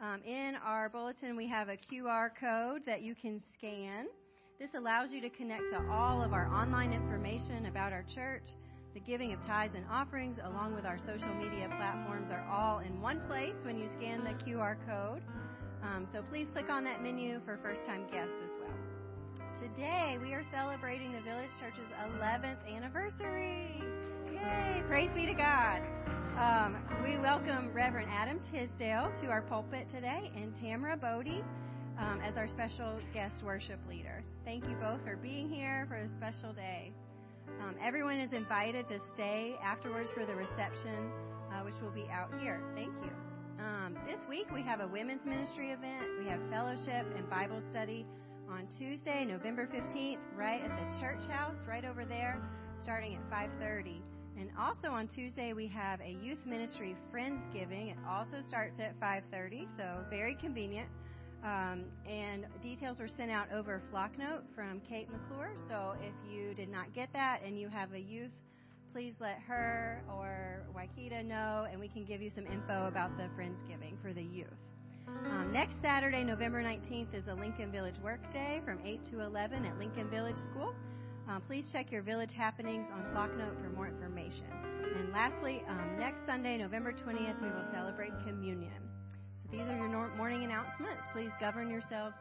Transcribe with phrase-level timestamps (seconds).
[0.00, 4.06] Um, in our bulletin, we have a QR code that you can scan.
[4.58, 8.42] This allows you to connect to all of our online information about our church.
[8.94, 13.00] The giving of tithes and offerings, along with our social media platforms, are all in
[13.00, 15.22] one place when you scan the QR code.
[15.82, 19.48] Um, so please click on that menu for first time guests as well.
[19.60, 23.82] Today, we are celebrating the Village Church's 11th anniversary.
[24.32, 24.82] Yay!
[24.86, 25.80] Praise be to God.
[26.38, 31.44] Um, we welcome Reverend Adam Tisdale to our pulpit today and Tamara Bodie
[31.96, 34.24] um, as our special guest worship leader.
[34.44, 36.90] Thank you both for being here for a special day.
[37.62, 41.12] Um, everyone is invited to stay afterwards for the reception,
[41.52, 42.60] uh, which will be out here.
[42.74, 43.12] Thank you.
[43.64, 46.18] Um, this week we have a women's ministry event.
[46.18, 48.06] We have fellowship and Bible study
[48.50, 52.42] on Tuesday, November 15th, right at the church house, right over there,
[52.82, 54.03] starting at 5:30.
[54.38, 57.92] And also on Tuesday we have a youth ministry friendsgiving.
[57.92, 60.88] It also starts at 5:30, so very convenient.
[61.42, 65.54] Um, and details were sent out over Flocknote from Kate McClure.
[65.68, 68.32] So if you did not get that and you have a youth,
[68.92, 73.24] please let her or Waikita know, and we can give you some info about the
[73.36, 74.48] Friendsgiving for the youth.
[75.06, 79.66] Um, next Saturday, November 19th, is a Lincoln Village Work Day from 8 to 11
[79.66, 80.74] at Lincoln Village School.
[81.28, 84.44] Um, please check your village happenings on Flocknote for more information.
[84.52, 88.72] And lastly, um, next Sunday, November 20th, we will celebrate communion.
[89.44, 91.00] So these are your morning announcements.
[91.14, 92.14] Please govern yourselves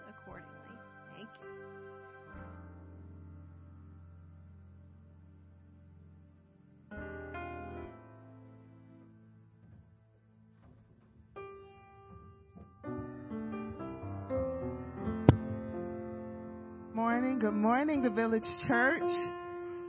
[17.44, 19.02] good morning, the Village Church.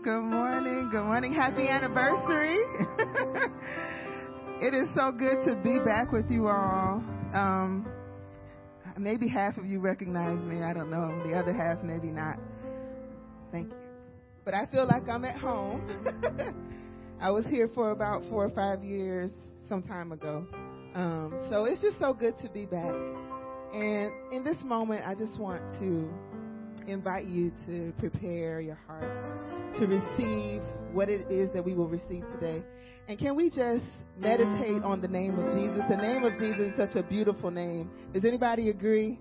[0.02, 2.58] Good morning, good morning, happy anniversary.
[4.60, 6.94] it is so good to be back with you all.
[7.32, 7.86] Um,
[8.98, 10.64] maybe half of you recognize me.
[10.64, 11.22] I don't know.
[11.24, 12.40] The other half, maybe not.
[13.52, 13.76] Thank you.
[14.44, 16.60] But I feel like I'm at home.
[17.20, 19.30] I was here for about four or five years
[19.68, 20.44] some time ago.
[20.96, 22.92] Um, so it's just so good to be back.
[23.72, 26.10] And in this moment, I just want to
[26.86, 32.24] invite you to prepare your hearts to receive what it is that we will receive
[32.32, 32.62] today.
[33.08, 33.84] And can we just
[34.18, 35.82] meditate on the name of Jesus?
[35.88, 37.90] The name of Jesus is such a beautiful name.
[38.12, 39.18] Does anybody agree?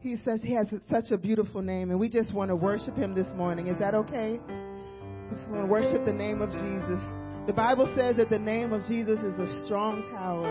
[0.00, 3.14] He says he has such a beautiful name, and we just want to worship him
[3.14, 3.66] this morning.
[3.66, 4.40] Is that okay?
[4.48, 7.00] We just want to worship the name of Jesus.
[7.46, 10.48] The Bible says that the name of Jesus is a strong tower,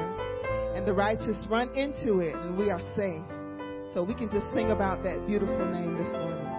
[0.76, 3.39] and the righteous run into it, and we are safe.
[3.94, 6.50] So we can just sing about that beautiful name this morning.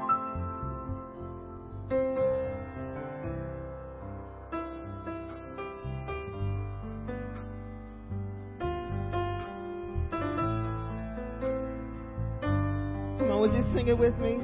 [13.41, 14.39] would you sing it with me?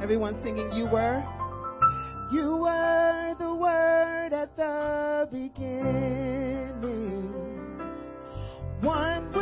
[0.00, 1.20] Everyone singing, You were.
[2.30, 6.70] You were the word at the beginning.
[8.82, 9.32] One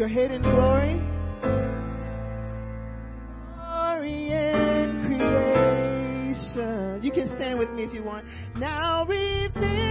[0.00, 0.98] Your hidden glory.
[3.54, 7.00] Glory in creation.
[7.02, 8.24] You can stand with me if you want.
[8.56, 9.89] Now reveal.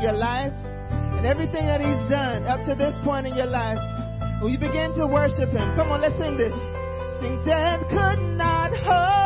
[0.00, 0.52] your life
[1.16, 3.78] and everything that He's done up to this point in your life.
[4.40, 5.74] Will you begin to worship Him?
[5.76, 6.52] Come on, let's sing this.
[7.20, 9.19] Sing, death could not hold.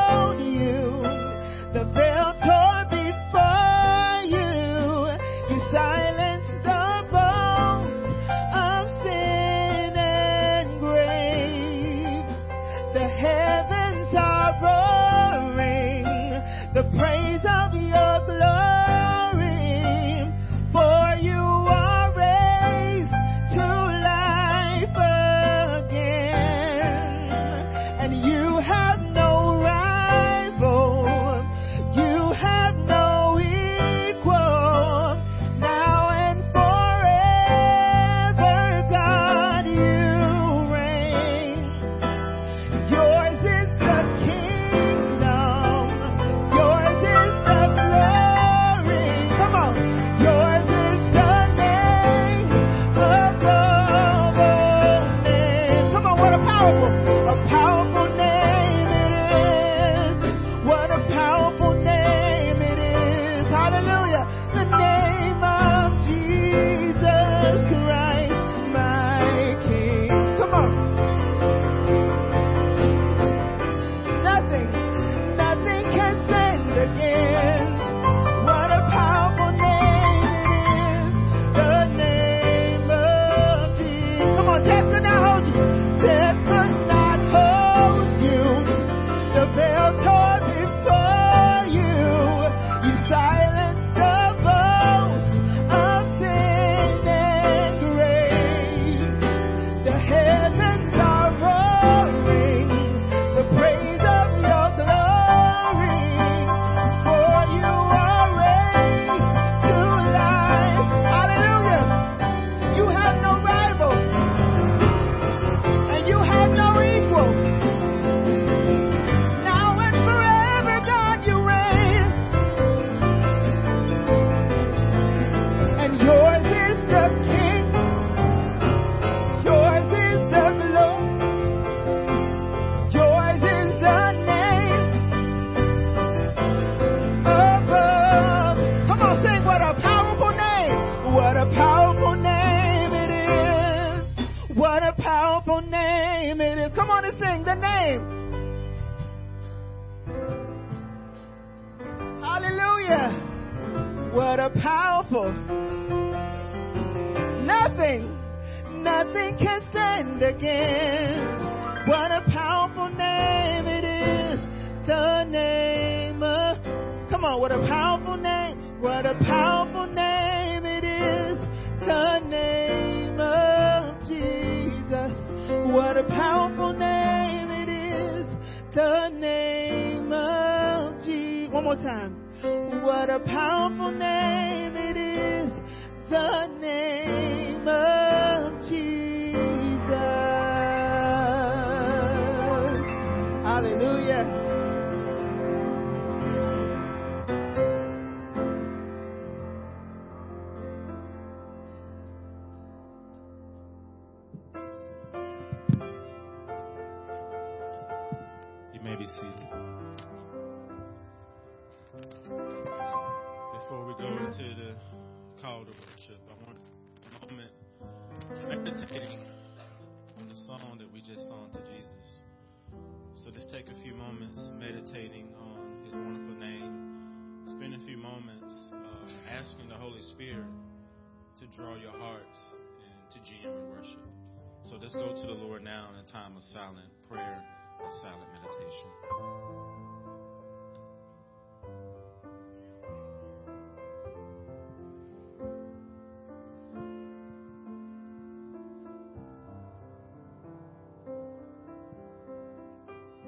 [236.34, 237.44] time of silent prayer
[237.80, 238.90] a silent meditation.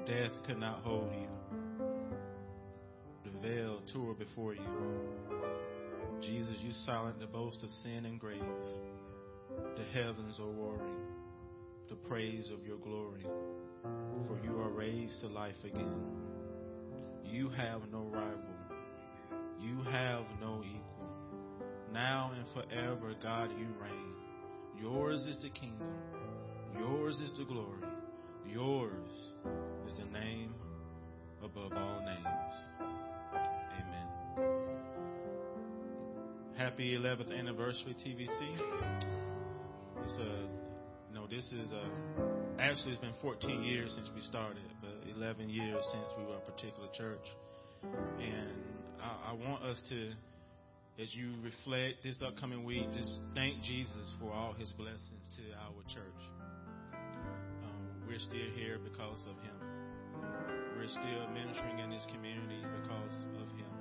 [0.05, 1.27] death could not hold you.
[3.25, 4.61] The veil tore before you.
[6.21, 8.41] Jesus, you silent the boast of sin and grave.
[9.75, 11.16] The heavens are roaring
[11.89, 13.25] the praise of your glory.
[14.27, 16.01] For you are raised to life again.
[17.23, 18.55] You have no rival.
[19.59, 21.07] You have no equal.
[21.93, 24.13] Now and forever, God, you reign.
[24.81, 25.87] Yours is the kingdom.
[26.77, 27.81] Yours is the glory.
[28.45, 29.11] Yours
[29.87, 30.53] is the name
[31.43, 32.55] above all names.
[33.79, 34.07] Amen.
[36.55, 38.57] Happy 11th anniversary, TVC.
[40.03, 40.66] It's a
[41.29, 41.85] this is a,
[42.59, 46.51] actually it's been 14 years since we started, but 11 years since we were a
[46.51, 47.27] particular church.
[47.83, 48.63] And
[49.01, 50.11] I, I want us to,
[51.01, 55.83] as you reflect this upcoming week, just thank Jesus for all his blessings to our
[55.91, 56.21] church.
[56.95, 59.57] Um, we're still here because of him.
[60.79, 63.73] We're still ministering in this community because of him.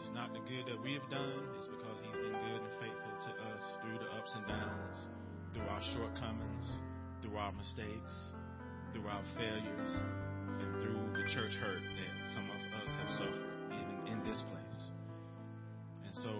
[0.00, 3.14] It's not the good that we have done, it's because he's been good and faithful
[3.26, 4.98] to us through the ups and downs,
[5.56, 6.64] through our shortcomings,
[7.22, 8.36] through our mistakes,
[8.92, 9.94] through our failures,
[10.60, 14.80] and through the church hurt that some of us have suffered, even in this place.
[16.04, 16.32] And so,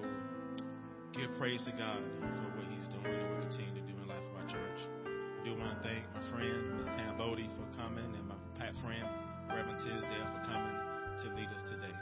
[1.16, 4.20] give praise to God for what He's doing and will continue to do in life
[4.20, 4.80] of our church.
[5.08, 6.92] I do want to thank my friend, Ms.
[6.92, 9.08] Tam for coming, and my Pat friend,
[9.48, 10.76] Reverend Tisdale, for coming
[11.24, 11.96] to lead us today.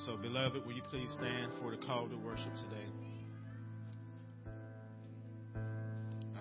[0.00, 2.88] So, beloved, will you please stand for the call to worship today?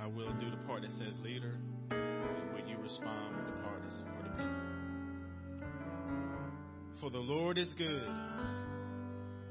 [0.06, 1.58] I will do the part that says leader,
[1.90, 4.62] and will you respond with the part that's for the people?
[7.02, 8.08] For the Lord is good,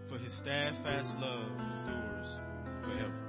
[0.09, 2.39] for his steadfast love endures
[2.85, 3.24] forever.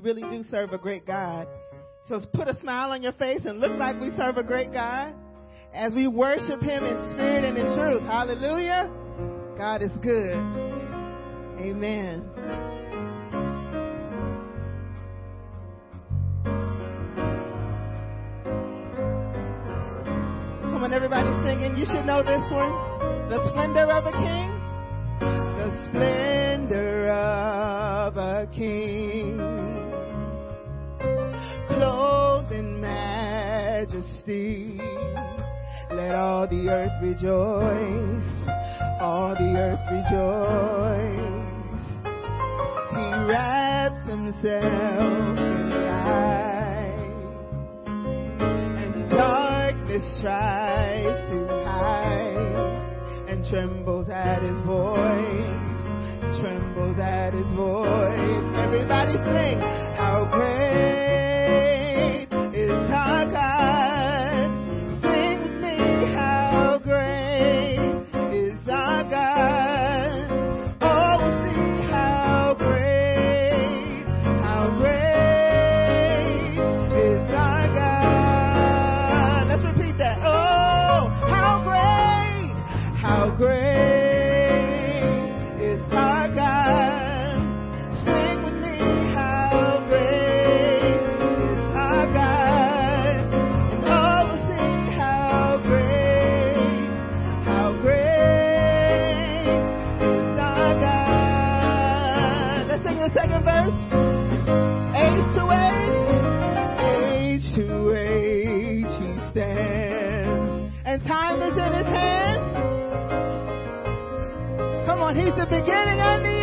[0.00, 1.46] We really do serve a great God.
[2.08, 5.14] So put a smile on your face and look like we serve a great God
[5.74, 8.02] as we worship Him in spirit and in truth.
[8.02, 8.90] Hallelujah.
[9.58, 10.36] God is good.
[11.58, 12.24] Amen.
[20.62, 21.76] Come on, everybody singing.
[21.76, 22.72] You should know this one.
[23.28, 24.50] The splendor of a king.
[25.58, 29.19] The splendor of a king.
[34.26, 34.78] Majesty.
[35.90, 38.48] Let all the earth rejoice.
[39.00, 41.40] All the earth rejoice.
[42.90, 47.00] He wraps himself in light.
[47.86, 53.28] And darkness tries to hide.
[53.28, 56.38] And trembles at his voice.
[56.40, 58.56] Trembles at his voice.
[58.56, 59.60] Everybody sing.
[59.96, 61.59] How great
[115.60, 116.39] beginning and the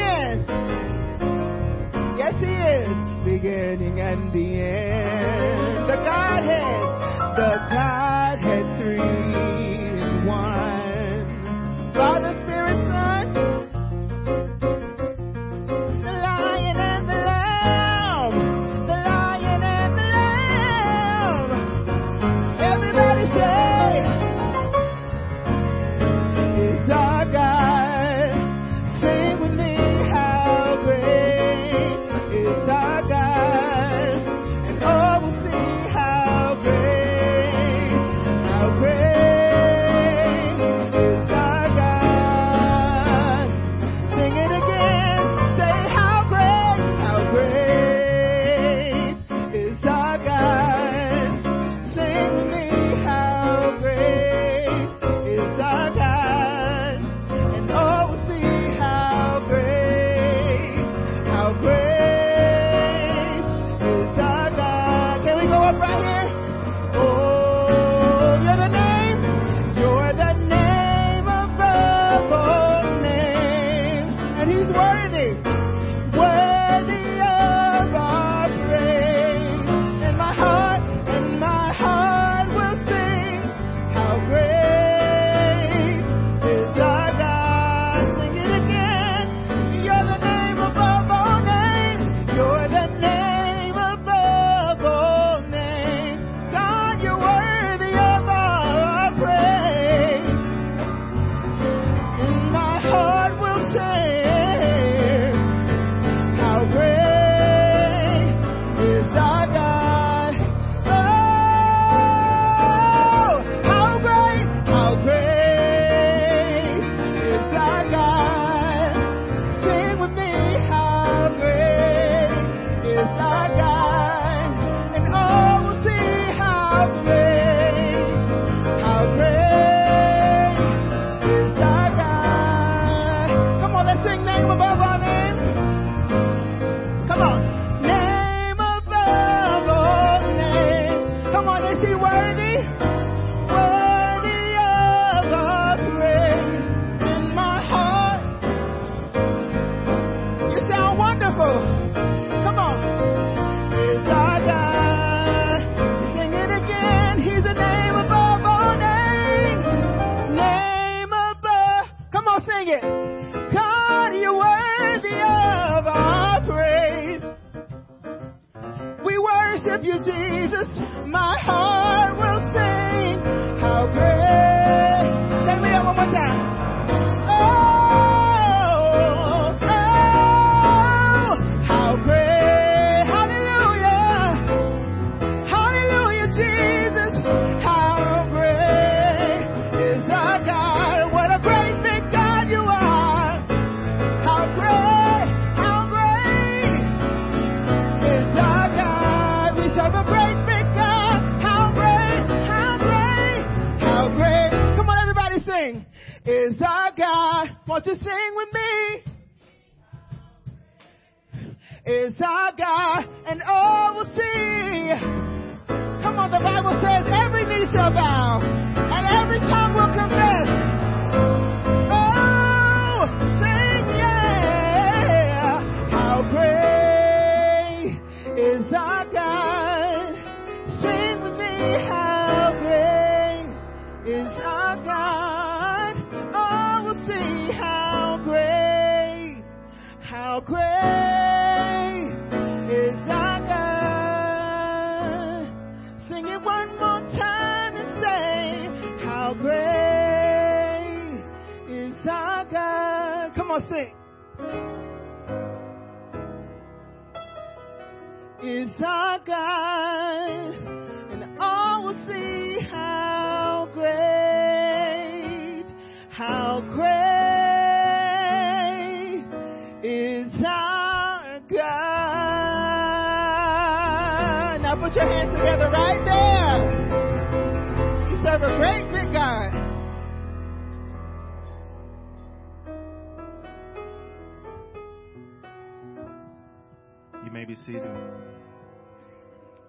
[287.67, 287.83] seated.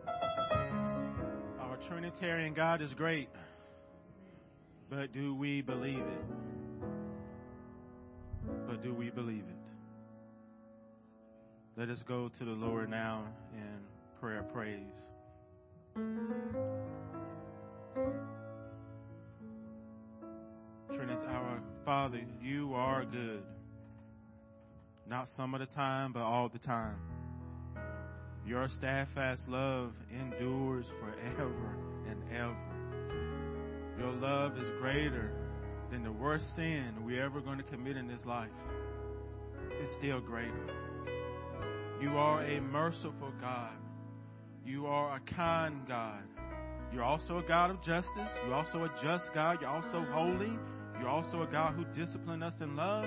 [0.07, 3.29] Our Trinitarian God is great,
[4.89, 6.25] but do we believe it?
[8.69, 9.71] But do we believe it?
[11.77, 13.81] Let us go to the Lord now in
[14.21, 14.79] prayer praise.
[20.95, 23.43] Trinity, our Father, you are good.
[25.09, 26.95] Not some of the time, but all the time.
[28.49, 31.77] Your steadfast love endures forever
[32.09, 32.57] and ever.
[33.99, 35.33] Your love is greater
[35.91, 38.49] than the worst sin we're ever going to commit in this life.
[39.83, 40.67] It's still greater.
[42.01, 43.77] You are a merciful God.
[44.65, 46.23] You are a kind God.
[46.91, 48.31] You're also a God of justice.
[48.47, 49.59] You're also a just God.
[49.61, 50.59] You're also holy.
[50.99, 53.05] You're also a God who disciplines us in love.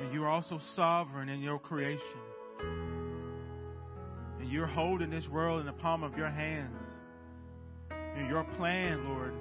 [0.00, 2.20] And you are also sovereign in your creation.
[4.50, 6.74] You're holding this world in the palm of your hands.
[7.90, 9.34] And your plan, Lord,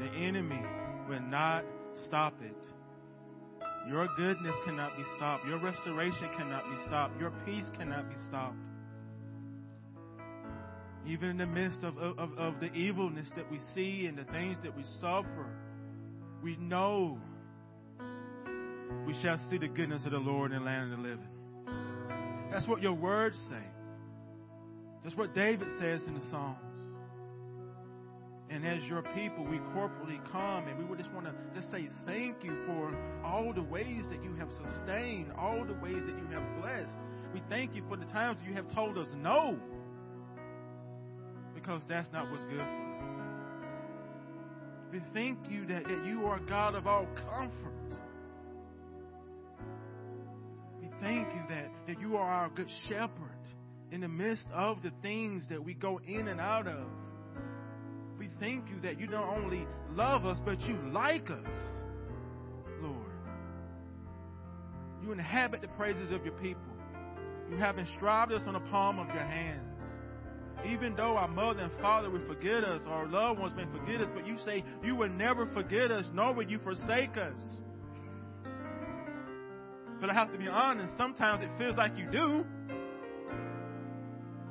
[0.00, 0.62] the enemy
[1.08, 1.64] will not
[2.06, 2.56] stop it.
[3.88, 5.46] Your goodness cannot be stopped.
[5.46, 7.20] Your restoration cannot be stopped.
[7.20, 8.56] Your peace cannot be stopped.
[11.06, 14.56] Even in the midst of, of, of the evilness that we see and the things
[14.62, 15.46] that we suffer,
[16.42, 17.18] we know
[19.06, 21.28] we shall see the goodness of the Lord in the land of the living.
[22.50, 23.64] That's what your words say.
[25.08, 26.58] That's what David says in the Psalms.
[28.50, 31.88] And as your people, we corporately come and we would just want to just say
[32.04, 32.94] thank you for
[33.24, 36.92] all the ways that you have sustained, all the ways that you have blessed.
[37.32, 39.56] We thank you for the times you have told us no,
[41.54, 43.22] because that's not what's good for us.
[44.92, 47.98] We thank you that, that you are God of all comfort.
[50.82, 53.37] We thank you that, that you are our good shepherd
[53.90, 56.86] in the midst of the things that we go in and out of.
[58.18, 61.54] We thank you that you not only love us, but you like us,
[62.80, 63.12] Lord.
[65.02, 66.62] You inhabit the praises of your people.
[67.50, 69.64] You have inscribed us on the palm of your hands.
[70.66, 74.00] Even though our mother and father will forget us, or our loved ones may forget
[74.00, 77.38] us, but you say you will never forget us, nor will you forsake us.
[80.00, 82.44] But I have to be honest, sometimes it feels like you do.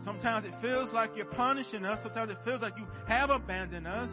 [0.07, 1.99] Sometimes it feels like you're punishing us.
[2.01, 4.09] Sometimes it feels like you have abandoned us.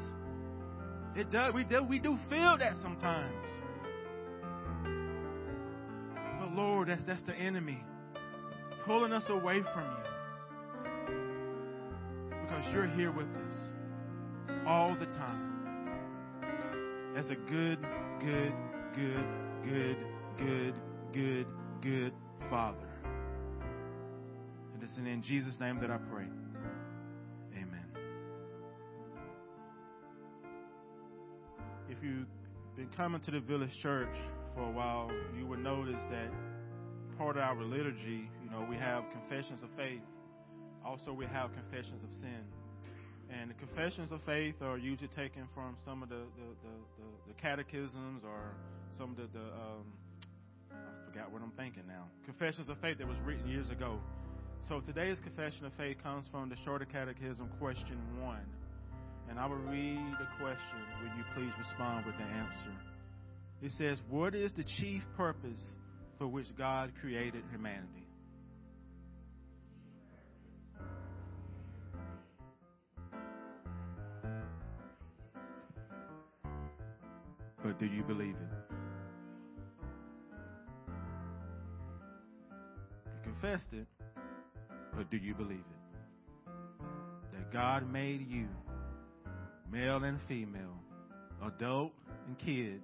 [1.15, 1.55] It does.
[1.55, 1.85] We do.
[1.85, 3.33] We do feel that sometimes.
[6.41, 7.85] But Lord, that's that's the enemy
[8.85, 10.05] pulling us away from you
[12.29, 13.55] because you're here with us
[14.67, 15.53] all the time
[17.17, 17.79] as a good,
[18.19, 18.53] good,
[18.97, 19.25] good,
[19.65, 19.97] good,
[20.39, 20.75] good,
[21.13, 21.47] good,
[21.81, 22.13] good
[22.51, 22.84] Father.
[24.85, 26.27] It's in Jesus' name that I pray.
[27.57, 27.87] Amen.
[31.89, 32.29] If you've
[32.77, 34.15] been coming to the village church
[34.55, 36.29] for a while, you would notice that
[37.17, 40.03] part of our liturgy, you know, we have confessions of faith.
[40.85, 42.45] Also, we have confessions of sin.
[43.33, 47.35] And the confessions of faith are usually taken from some of the, the, the, the,
[47.41, 48.53] catechisms or
[48.99, 49.87] some of the, the um,
[50.71, 52.05] I forgot what I'm thinking now.
[52.27, 53.99] Confessions of faith that was written years ago.
[54.67, 58.47] So today's confession of faith comes from the Shorter Catechism, question one.
[59.29, 60.81] And I will read the question.
[61.03, 62.73] Will you please respond with the answer?
[63.61, 65.61] It says, What is the chief purpose
[66.17, 68.09] for which God created humanity?
[77.63, 78.75] But do you believe it?
[83.13, 83.87] You confessed it,
[84.97, 86.53] but do you believe it?
[87.33, 88.47] That God made you,
[89.71, 90.79] male and female,
[91.45, 91.93] adult
[92.27, 92.81] and kid,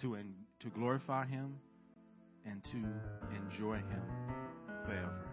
[0.00, 1.56] to, in, to glorify Him
[2.46, 4.02] and to enjoy Him
[4.84, 5.26] forever.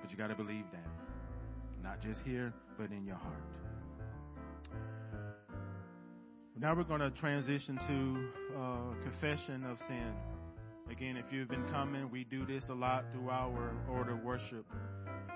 [0.00, 0.86] But you got to believe that.
[1.82, 3.42] Not just here, but in your heart.
[6.60, 10.12] Now we're going to transition to uh, confession of sin.
[10.90, 14.64] Again, if you've been coming, we do this a lot through our order of worship.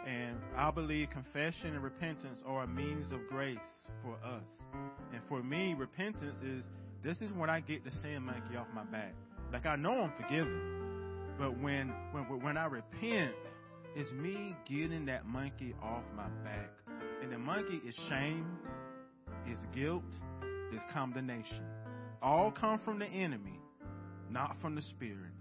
[0.07, 3.59] And I believe confession and repentance are a means of grace
[4.03, 4.42] for us.
[5.12, 6.64] And for me, repentance is
[7.05, 9.14] this is when I get the sin monkey off my back.
[9.53, 10.61] Like I know I'm forgiven,
[11.38, 13.34] but when when when I repent,
[13.94, 16.70] it's me getting that monkey off my back.
[17.22, 18.46] And the monkey is shame,
[19.48, 20.03] is guilt,
[20.74, 21.62] is condemnation.
[22.22, 23.61] All come from the enemy,
[24.30, 25.32] not from the Spirit.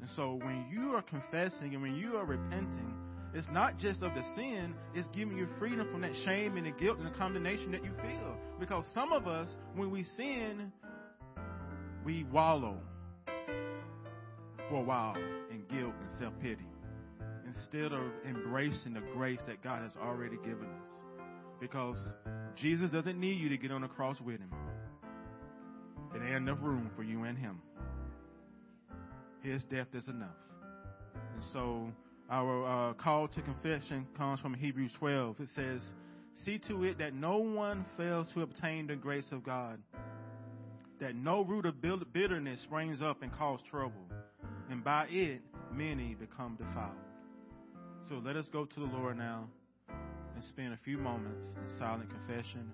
[0.00, 2.94] And so when you are confessing and when you are repenting,
[3.34, 6.72] it's not just of the sin, it's giving you freedom from that shame and the
[6.72, 8.36] guilt and the condemnation that you feel.
[8.58, 10.72] Because some of us, when we sin,
[12.04, 12.78] we wallow
[14.68, 15.16] for a while
[15.50, 16.66] in guilt and self pity
[17.46, 20.90] instead of embracing the grace that God has already given us.
[21.60, 21.98] Because
[22.56, 24.50] Jesus doesn't need you to get on the cross with him.
[26.14, 27.60] It ain't enough room for you and him.
[29.42, 30.36] His death is enough.
[31.34, 31.90] And so
[32.30, 35.40] our uh, call to confession comes from Hebrews 12.
[35.40, 35.80] It says,
[36.44, 39.78] See to it that no one fails to obtain the grace of God,
[41.00, 44.06] that no root of bitterness springs up and cause trouble,
[44.70, 45.40] and by it
[45.72, 46.94] many become defiled.
[48.08, 49.48] So let us go to the Lord now
[49.88, 52.70] and spend a few moments in silent confession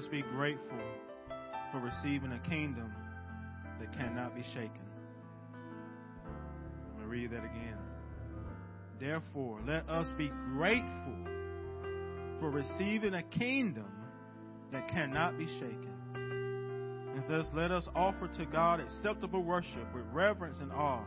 [0.00, 0.78] us be grateful
[1.70, 2.90] for receiving a kingdom
[3.78, 4.86] that cannot be shaken.
[6.96, 7.76] Let me read that again.
[8.98, 11.26] Therefore, let us be grateful
[12.40, 13.92] for receiving a kingdom
[14.72, 15.92] that cannot be shaken.
[16.14, 21.04] And thus let us offer to God acceptable worship with reverence and awe,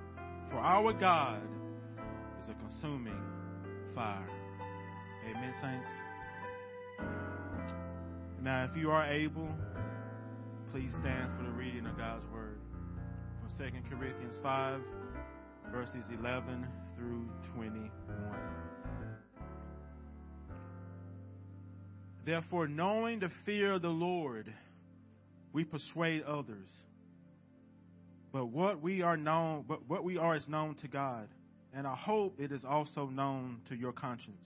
[0.51, 1.41] for our God
[2.43, 3.21] is a consuming
[3.95, 4.29] fire.
[5.27, 6.02] Amen, saints.
[8.43, 9.47] Now, if you are able,
[10.73, 12.59] please stand for the reading of God's word
[13.39, 14.81] from 2 Corinthians 5,
[15.71, 16.67] verses 11
[16.97, 17.89] through 21.
[22.25, 24.53] Therefore, knowing the fear of the Lord,
[25.53, 26.67] we persuade others.
[28.33, 31.29] But what we are known, but what we are is known to God,
[31.73, 34.45] and I hope it is also known to your conscience.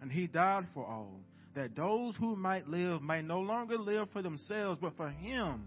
[0.00, 1.20] And he died for all,
[1.54, 5.64] that those who might live might no longer live for themselves, but for him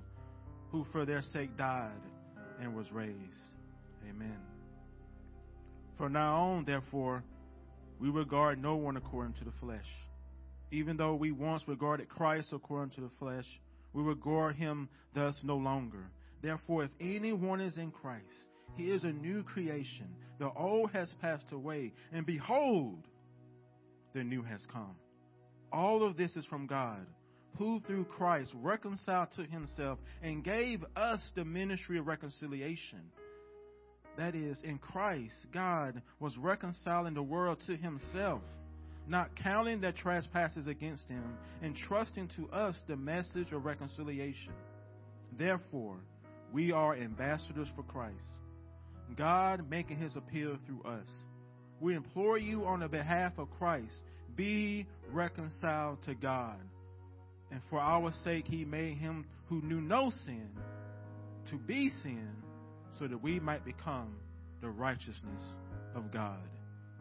[0.71, 1.91] who for their sake died
[2.61, 3.15] and was raised.
[4.09, 4.38] Amen.
[5.97, 7.23] From now on, therefore,
[7.99, 9.86] we regard no one according to the flesh.
[10.71, 13.45] Even though we once regarded Christ according to the flesh,
[13.93, 16.09] we regard him thus no longer.
[16.41, 18.25] Therefore, if anyone is in Christ,
[18.75, 20.07] he is a new creation.
[20.39, 23.05] The old has passed away, and behold,
[24.14, 24.95] the new has come.
[25.72, 27.05] All of this is from God,
[27.57, 33.01] who through Christ reconciled to himself and gave us the ministry of reconciliation.
[34.18, 38.41] That is, in Christ, God was reconciling the world to himself,
[39.07, 44.53] not counting their trespasses against him, and trusting to us the message of reconciliation.
[45.38, 45.97] Therefore,
[46.51, 48.16] we are ambassadors for Christ,
[49.16, 51.09] God making his appeal through us.
[51.82, 54.01] We implore you on the behalf of Christ,
[54.36, 56.55] be reconciled to God.
[57.49, 60.47] And for our sake, he made him who knew no sin
[61.49, 62.29] to be sin
[62.99, 64.15] so that we might become
[64.61, 65.41] the righteousness
[65.95, 66.39] of God.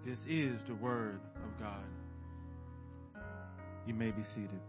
[0.04, 3.22] This is the word of God.
[3.86, 4.60] You may be seated.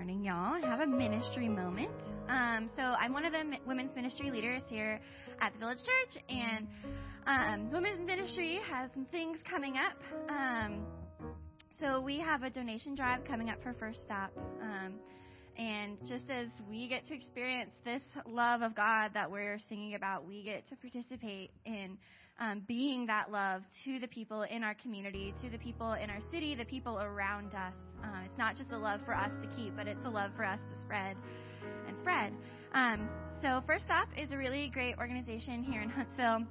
[0.00, 0.58] Morning, y'all.
[0.62, 1.90] Have a ministry moment.
[2.30, 4.98] Um, so I'm one of the women's ministry leaders here
[5.42, 6.66] at the Village Church, and
[7.26, 9.98] um, women's ministry has some things coming up.
[10.30, 10.86] Um,
[11.78, 14.30] so we have a donation drive coming up for First Stop.
[14.62, 14.94] Um,
[16.08, 20.42] just as we get to experience this love of God that we're singing about, we
[20.42, 21.98] get to participate in
[22.40, 26.20] um, being that love to the people in our community, to the people in our
[26.32, 27.74] city, the people around us.
[28.02, 30.44] Uh, it's not just a love for us to keep, but it's a love for
[30.44, 31.16] us to spread
[31.86, 32.32] and spread.
[32.72, 33.08] Um,
[33.42, 36.46] so, First Stop is a really great organization here in Huntsville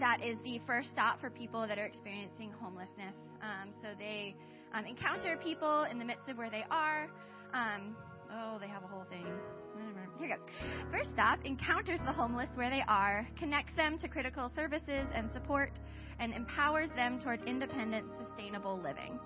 [0.00, 3.14] that is the first stop for people that are experiencing homelessness.
[3.40, 4.34] Um, so, they
[4.74, 7.08] um, encounter people in the midst of where they are.
[7.54, 7.96] Um,
[8.36, 9.26] oh, they have a whole thing.
[10.18, 10.36] Here we go.
[10.90, 15.72] First Stop encounters the homeless where they are, connects them to critical services and support,
[16.18, 19.18] and empowers them toward independent, sustainable living.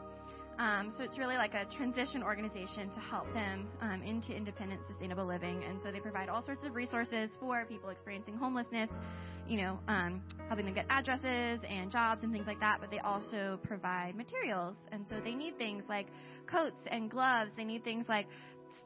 [0.58, 5.24] Um, so it's really like a transition organization to help them um, into independent, sustainable
[5.24, 5.62] living.
[5.66, 8.90] And so they provide all sorts of resources for people experiencing homelessness,
[9.48, 12.78] you know, um, helping them get addresses and jobs and things like that.
[12.80, 14.76] But they also provide materials.
[14.92, 16.08] And so they need things like
[16.46, 17.52] coats and gloves.
[17.56, 18.26] They need things like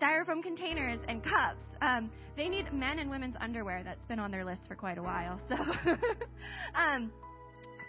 [0.01, 1.64] styrofoam containers and cups.
[1.80, 3.82] Um, they need men and women's underwear.
[3.85, 5.41] That's been on their list for quite a while.
[5.49, 5.55] So,
[6.74, 7.12] um,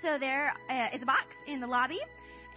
[0.02, 2.00] so there uh, is a box in the lobby,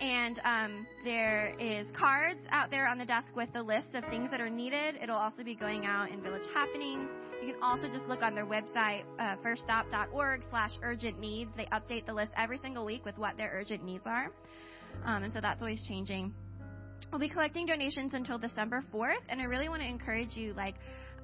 [0.01, 4.31] and um, there is cards out there on the desk with the list of things
[4.31, 4.97] that are needed.
[5.03, 7.09] It'll also be going out in Village Happenings.
[7.43, 11.51] You can also just look on their website, uh, firststop.org slash urgent needs.
[11.57, 14.27] They update the list every single week with what their urgent needs are.
[15.05, 16.35] Um, and so that's always changing.
[17.11, 20.75] We'll be collecting donations until December 4th, and I really want to encourage you, like,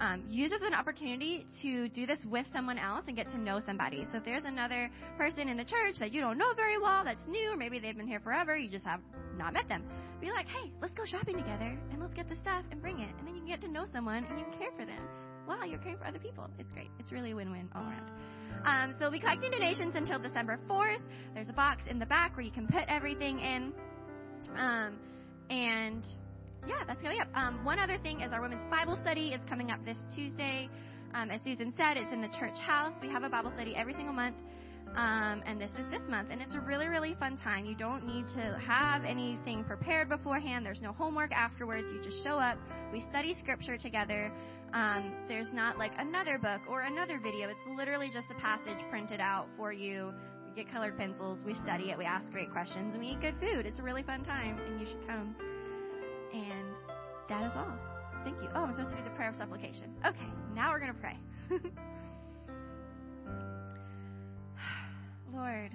[0.01, 3.39] um, use this as an opportunity to do this with someone else and get to
[3.39, 4.07] know somebody.
[4.11, 7.25] So if there's another person in the church that you don't know very well, that's
[7.29, 9.01] new, or maybe they've been here forever, you just have
[9.37, 9.85] not met them,
[10.21, 13.11] be like, hey, let's go shopping together and let's get the stuff and bring it,
[13.19, 15.03] and then you can get to know someone and you can care for them.
[15.47, 16.49] Wow, you're caring for other people.
[16.59, 16.91] It's great.
[16.99, 18.09] It's really a win-win all around.
[18.65, 21.03] Um, so we'll be collecting donations until December 4th.
[21.35, 23.73] There's a box in the back where you can put everything in.
[24.57, 24.95] Um,
[25.51, 26.05] and
[26.67, 27.29] yeah, that's coming up.
[27.35, 30.69] Um, one other thing is our women's Bible study is coming up this Tuesday.
[31.15, 32.95] Um, as Susan said, it's in the church house.
[33.01, 34.37] We have a Bible study every single month.
[34.97, 37.65] Um, and this is this month, and it's a really, really fun time.
[37.65, 40.65] You don't need to have anything prepared beforehand.
[40.65, 41.89] There's no homework afterwards.
[41.93, 42.59] You just show up.
[42.93, 44.31] We study scripture together.
[44.73, 47.49] Um, there's not like another book or another video.
[47.49, 50.13] It's literally just a passage printed out for you
[50.55, 53.67] get colored pencils, we study it, we ask great questions, and we eat good food.
[53.67, 55.35] It's a really fun time, and you should come.
[56.33, 56.69] And
[57.29, 57.77] that is all.
[58.25, 58.49] Thank you.
[58.55, 59.95] Oh, I'm supposed to do the prayer of supplication.
[60.07, 61.19] Okay, now we're going to pray.
[65.35, 65.73] Lord,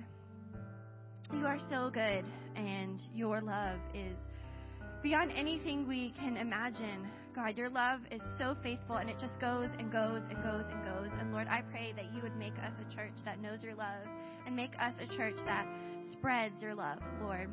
[1.34, 2.26] you are so good,
[2.56, 4.18] and your love is
[5.04, 7.08] beyond anything we can imagine.
[7.36, 10.84] God, your love is so faithful and it just goes and goes and goes and
[10.84, 11.12] goes.
[11.20, 14.06] And Lord, I pray that you would make us a church that knows your love
[14.46, 15.68] and make us a church that
[16.12, 17.50] spreads your love, Lord.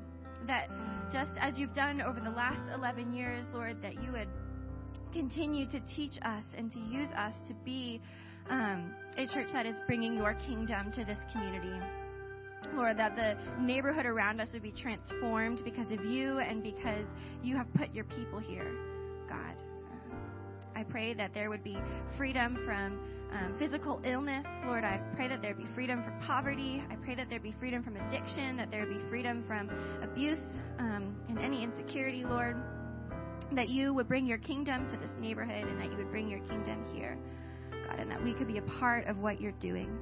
[0.47, 0.71] That
[1.13, 4.29] just as you've done over the last 11 years, Lord, that you would
[5.13, 8.01] continue to teach us and to use us to be
[8.51, 11.81] um, a church that is bringing your kingdom to this community.
[12.75, 17.07] Lord, that the neighborhood around us would be transformed because of you and because
[17.43, 18.71] you have put your people here,
[19.29, 19.55] God.
[20.77, 21.79] I pray that there would be
[22.19, 23.01] freedom from
[23.33, 24.45] um, physical illness.
[24.67, 26.85] Lord, I pray that there be freedom from poverty.
[26.91, 29.71] I pray that there be freedom from addiction, that there be freedom from
[30.03, 30.43] abuse
[30.79, 32.57] um, and any insecurity, Lord.
[33.53, 36.41] That you would bring your kingdom to this neighborhood and that you would bring your
[36.41, 37.17] kingdom here,
[37.89, 39.99] God, and that we could be a part of what you're doing.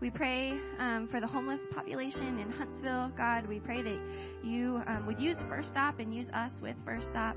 [0.00, 3.46] We pray um, for the homeless population in Huntsville, God.
[3.46, 3.98] We pray that
[4.42, 7.36] you um, would use First Stop and use us with First Stop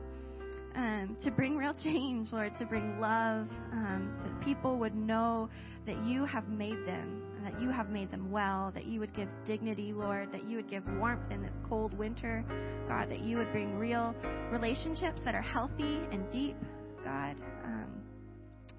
[0.80, 5.50] um, to bring real change, Lord, to bring love, um, that people would know
[5.86, 9.28] that you have made them, that you have made them well, that you would give
[9.46, 12.46] dignity, Lord, that you would give warmth in this cold winter,
[12.88, 14.16] God, that you would bring real
[14.52, 16.56] relationships that are healthy and deep,
[17.04, 17.92] God, um,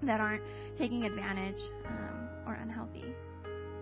[0.01, 0.43] that aren't
[0.79, 3.05] taking advantage um, or unhealthy.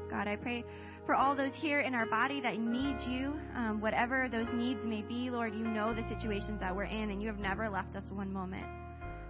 [0.09, 0.65] God, I pray
[1.10, 5.01] for all those here in our body that need you, um, whatever those needs may
[5.01, 8.03] be, Lord, you know the situations that we're in, and you have never left us
[8.12, 8.68] one moment.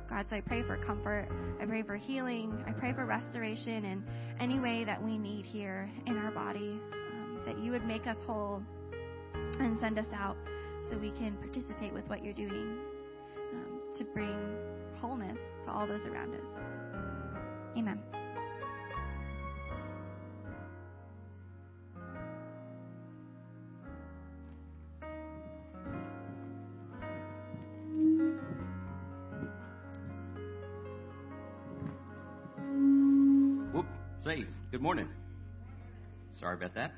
[0.09, 1.29] God, so I pray for comfort.
[1.61, 2.61] I pray for healing.
[2.67, 4.03] I pray for restoration in
[4.41, 8.17] any way that we need here in our body, um, that you would make us
[8.27, 8.61] whole
[9.33, 10.35] and send us out
[10.89, 12.77] so we can participate with what you're doing
[13.53, 14.57] um, to bring
[14.99, 16.41] wholeness to all those around us.
[17.77, 17.99] Amen.
[33.73, 33.85] Whoop,
[34.23, 35.07] say, good morning.
[36.39, 36.93] Sorry about that.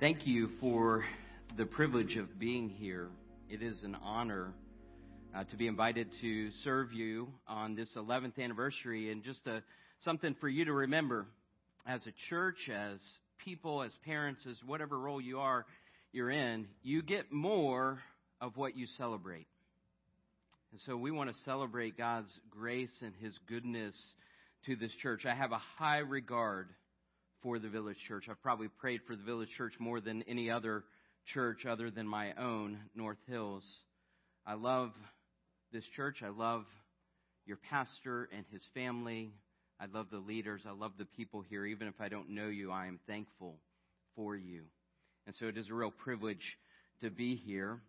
[0.00, 1.04] Thank you for
[1.56, 3.08] the privilege of being here.
[3.48, 4.52] It is an honor
[5.34, 9.62] uh, to be invited to serve you on this 11th anniversary and just a,
[10.04, 11.26] something for you to remember
[11.86, 12.98] as a church, as
[13.44, 15.66] people, as parents, as whatever role you are
[16.12, 17.98] you're in, you get more
[18.40, 19.48] of what you celebrate.
[20.70, 23.94] And so we want to celebrate God's grace and His goodness
[24.66, 25.26] to this church.
[25.26, 26.68] I have a high regard
[27.42, 28.26] for the Village Church.
[28.30, 30.84] I've probably prayed for the Village Church more than any other
[31.32, 33.64] church other than my own, North Hills.
[34.46, 34.92] I love
[35.72, 36.18] this church.
[36.24, 36.64] I love
[37.44, 39.32] your pastor and his family.
[39.84, 40.62] I love the leaders.
[40.66, 41.66] I love the people here.
[41.66, 43.56] Even if I don't know you, I am thankful
[44.16, 44.62] for you.
[45.26, 46.56] And so it is a real privilege
[47.02, 47.80] to be here.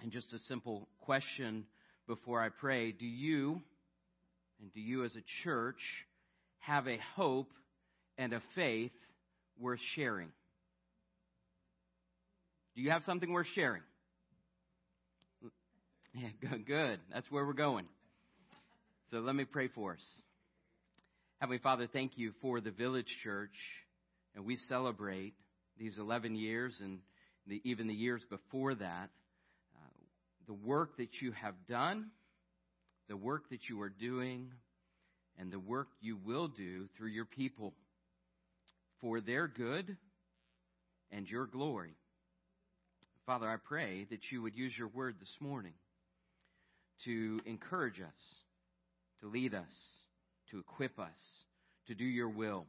[0.00, 1.64] And just a simple question
[2.06, 3.60] before I pray Do you
[4.60, 5.80] and do you as a church
[6.60, 7.50] have a hope
[8.16, 8.92] and a faith
[9.60, 10.28] worth sharing?
[12.74, 13.82] Do you have something worth sharing?
[16.14, 16.28] Yeah,
[16.66, 17.00] good.
[17.12, 17.84] That's where we're going.
[19.10, 20.00] So let me pray for us.
[21.40, 23.54] Heavenly Father, thank you for the Village Church,
[24.34, 25.34] and we celebrate
[25.78, 26.98] these 11 years and
[27.46, 29.10] the, even the years before that.
[29.74, 30.00] Uh,
[30.48, 32.10] the work that you have done
[33.08, 34.52] the work that you are doing
[35.38, 37.72] and the work you will do through your people
[39.00, 39.96] for their good
[41.10, 41.94] and your glory.
[43.24, 45.74] Father, I pray that you would use your word this morning
[47.04, 48.20] to encourage us,
[49.20, 49.72] to lead us,
[50.50, 51.18] to equip us,
[51.86, 52.66] to do your will.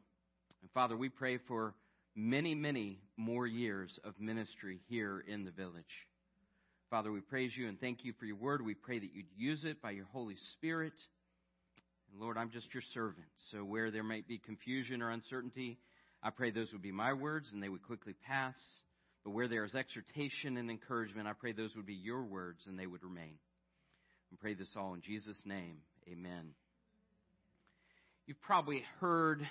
[0.61, 1.73] And Father, we pray for
[2.15, 5.83] many, many more years of ministry here in the village.
[6.89, 8.63] Father, we praise you and thank you for your word.
[8.65, 10.93] We pray that you'd use it by your Holy Spirit.
[12.11, 13.27] And Lord, I'm just your servant.
[13.51, 15.77] So where there might be confusion or uncertainty,
[16.23, 18.57] I pray those would be my words and they would quickly pass.
[19.23, 22.79] But where there is exhortation and encouragement, I pray those would be your words and
[22.79, 23.37] they would remain.
[24.31, 25.77] And pray this all in Jesus' name.
[26.11, 26.53] Amen.
[28.29, 29.41] You've probably heard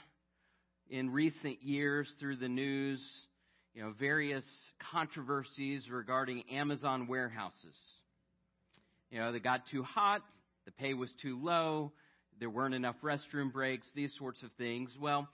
[0.89, 3.01] in recent years through the news
[3.75, 4.45] you know, various
[4.93, 7.75] controversies regarding Amazon warehouses.
[9.11, 10.23] You know, they got too hot,
[10.65, 11.91] the pay was too low,
[12.39, 14.91] there weren't enough restroom breaks, these sorts of things.
[15.01, 15.27] Well,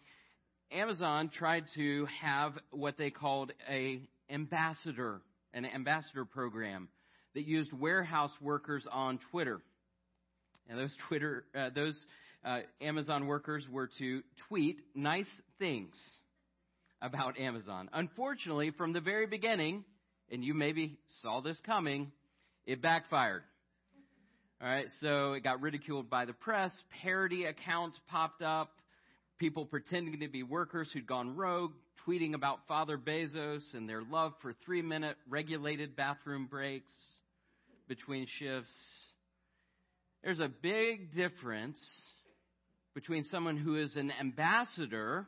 [0.73, 5.21] Amazon tried to have what they called a ambassador,
[5.53, 6.89] an ambassador program
[7.35, 9.61] that used warehouse workers on Twitter.
[10.67, 11.95] And those Twitter, uh, those
[12.45, 15.95] uh, Amazon workers were to tweet nice things
[17.01, 17.89] about Amazon.
[17.93, 19.85] Unfortunately, from the very beginning,
[20.31, 22.13] and you maybe saw this coming,
[22.67, 23.43] it backfired.
[24.61, 26.73] All right, so it got ridiculed by the press.
[27.03, 28.71] Parody accounts popped up.
[29.39, 31.73] People pretending to be workers who'd gone rogue,
[32.07, 36.93] tweeting about Father Bezos and their love for three minute regulated bathroom breaks
[37.89, 38.73] between shifts.
[40.23, 41.79] There's a big difference
[42.95, 45.27] between someone who is an ambassador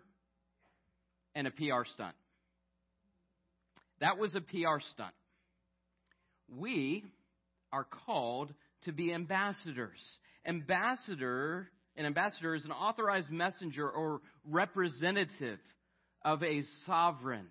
[1.35, 2.15] and a PR stunt.
[4.01, 5.15] That was a PR stunt.
[6.49, 7.05] We
[7.73, 8.53] are called
[8.85, 9.99] to be ambassadors.
[10.47, 15.59] Ambassador, an ambassador is an authorized messenger or representative
[16.25, 17.49] of a sovereign,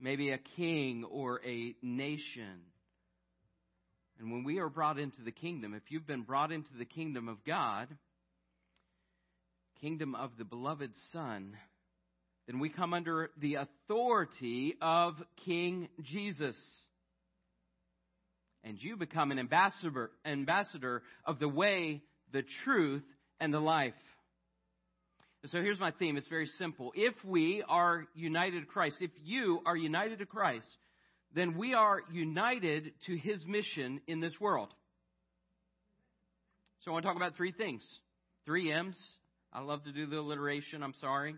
[0.00, 2.60] maybe a king or a nation.
[4.18, 7.28] And when we are brought into the kingdom, if you've been brought into the kingdom
[7.28, 7.88] of God,
[9.84, 11.54] kingdom of the beloved Son,
[12.46, 15.12] then we come under the authority of
[15.44, 16.56] King Jesus.
[18.62, 22.00] And you become an ambassador, ambassador of the way,
[22.32, 23.02] the truth,
[23.40, 23.92] and the life.
[25.42, 26.16] And so here's my theme.
[26.16, 26.90] It's very simple.
[26.94, 30.78] If we are united to Christ, if you are united to Christ,
[31.34, 34.70] then we are united to his mission in this world.
[36.80, 37.82] So I want to talk about three things.
[38.46, 38.96] Three M's.
[39.56, 40.82] I love to do the alliteration.
[40.82, 41.36] I'm sorry.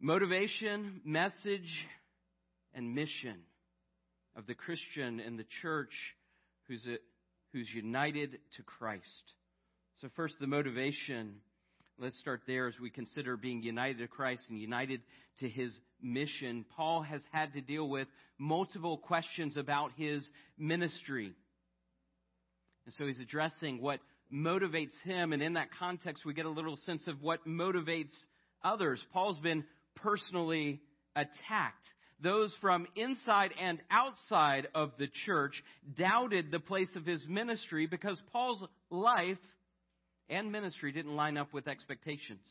[0.00, 1.86] Motivation, message,
[2.72, 3.36] and mission
[4.34, 5.92] of the Christian and the church
[6.66, 6.96] who's, a,
[7.52, 9.04] who's united to Christ.
[10.00, 11.34] So, first, the motivation.
[11.98, 15.02] Let's start there as we consider being united to Christ and united
[15.40, 16.64] to his mission.
[16.74, 18.08] Paul has had to deal with
[18.38, 20.26] multiple questions about his
[20.58, 21.34] ministry.
[22.86, 24.00] And so he's addressing what
[24.32, 28.14] motivates him, and in that context, we get a little sense of what motivates
[28.64, 29.00] others.
[29.12, 29.64] Paul's been
[29.96, 30.80] personally
[31.14, 31.86] attacked.
[32.22, 35.60] Those from inside and outside of the church
[35.98, 39.38] doubted the place of his ministry because Paul's life
[40.28, 42.46] and ministry didn't line up with expectations.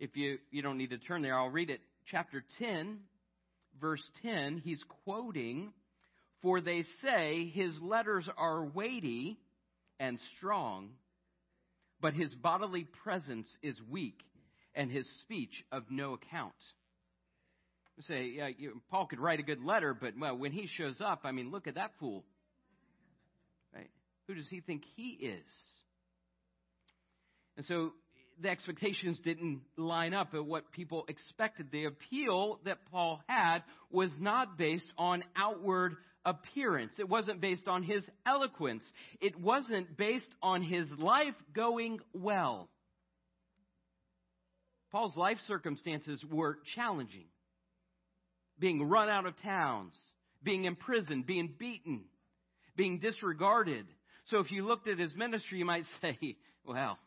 [0.00, 1.80] If you, you don't need to turn there, I'll read it.
[2.10, 2.98] Chapter 10,
[3.80, 5.72] verse 10, he's quoting,
[6.42, 9.38] For they say his letters are weighty
[10.00, 10.88] and strong,
[12.00, 14.18] but his bodily presence is weak,
[14.74, 16.54] and his speech of no account.
[17.96, 20.96] You say, yeah, you, Paul could write a good letter, but well, when he shows
[21.04, 22.24] up, I mean, look at that fool.
[23.74, 23.90] Right?
[24.26, 25.44] Who does he think he is?
[27.58, 27.90] And so
[28.40, 31.66] the expectations didn't line up at what people expected.
[31.70, 33.58] The appeal that Paul had
[33.90, 36.92] was not based on outward appearance.
[36.98, 38.82] It wasn't based on his eloquence.
[39.20, 42.68] It wasn't based on his life going well.
[44.92, 47.26] Paul's life circumstances were challenging.
[48.58, 49.94] Being run out of towns,
[50.42, 52.02] being imprisoned, being beaten,
[52.76, 53.86] being disregarded.
[54.26, 56.98] So if you looked at his ministry, you might say, well,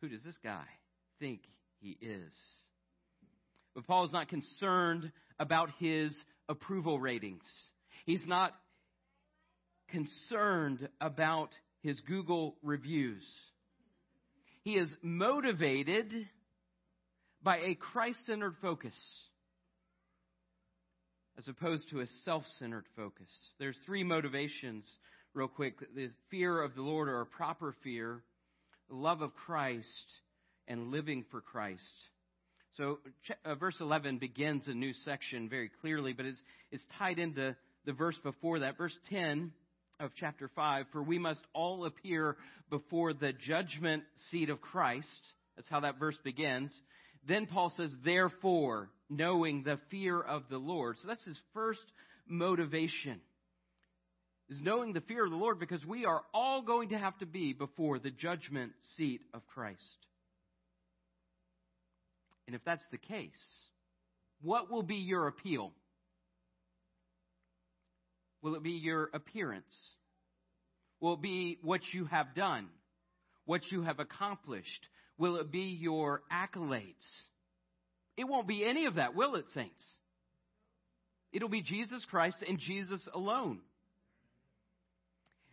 [0.00, 0.64] who does this guy
[1.20, 1.40] think
[1.80, 2.32] he is?
[3.74, 6.16] But Paul is not concerned about his
[6.48, 7.44] approval ratings.
[8.04, 8.54] He's not
[9.88, 11.50] concerned about
[11.82, 13.24] his Google reviews.
[14.62, 16.12] He is motivated
[17.42, 18.94] by a Christ centered focus
[21.38, 23.28] as opposed to a self centered focus.
[23.58, 24.84] There's three motivations,
[25.34, 28.22] real quick the fear of the Lord or a proper fear,
[28.88, 29.86] the love of Christ,
[30.66, 31.82] and living for Christ.
[32.76, 32.98] So,
[33.44, 37.56] uh, verse 11 begins a new section very clearly, but it's, it's tied into
[37.86, 38.76] the verse before that.
[38.76, 39.52] Verse 10
[39.98, 42.36] of chapter 5 For we must all appear
[42.68, 45.06] before the judgment seat of Christ.
[45.56, 46.70] That's how that verse begins.
[47.26, 50.96] Then Paul says, Therefore, knowing the fear of the Lord.
[51.00, 51.80] So that's his first
[52.28, 53.20] motivation.
[54.48, 57.26] Is knowing the fear of the Lord because we are all going to have to
[57.26, 59.80] be before the judgment seat of Christ.
[62.46, 63.30] And if that's the case,
[64.42, 65.72] what will be your appeal?
[68.42, 69.64] Will it be your appearance?
[71.00, 72.68] Will it be what you have done?
[73.44, 74.86] What you have accomplished?
[75.18, 76.94] Will it be your accolades?
[78.16, 79.84] It won't be any of that, will it, saints?
[81.32, 83.60] It'll be Jesus Christ and Jesus alone.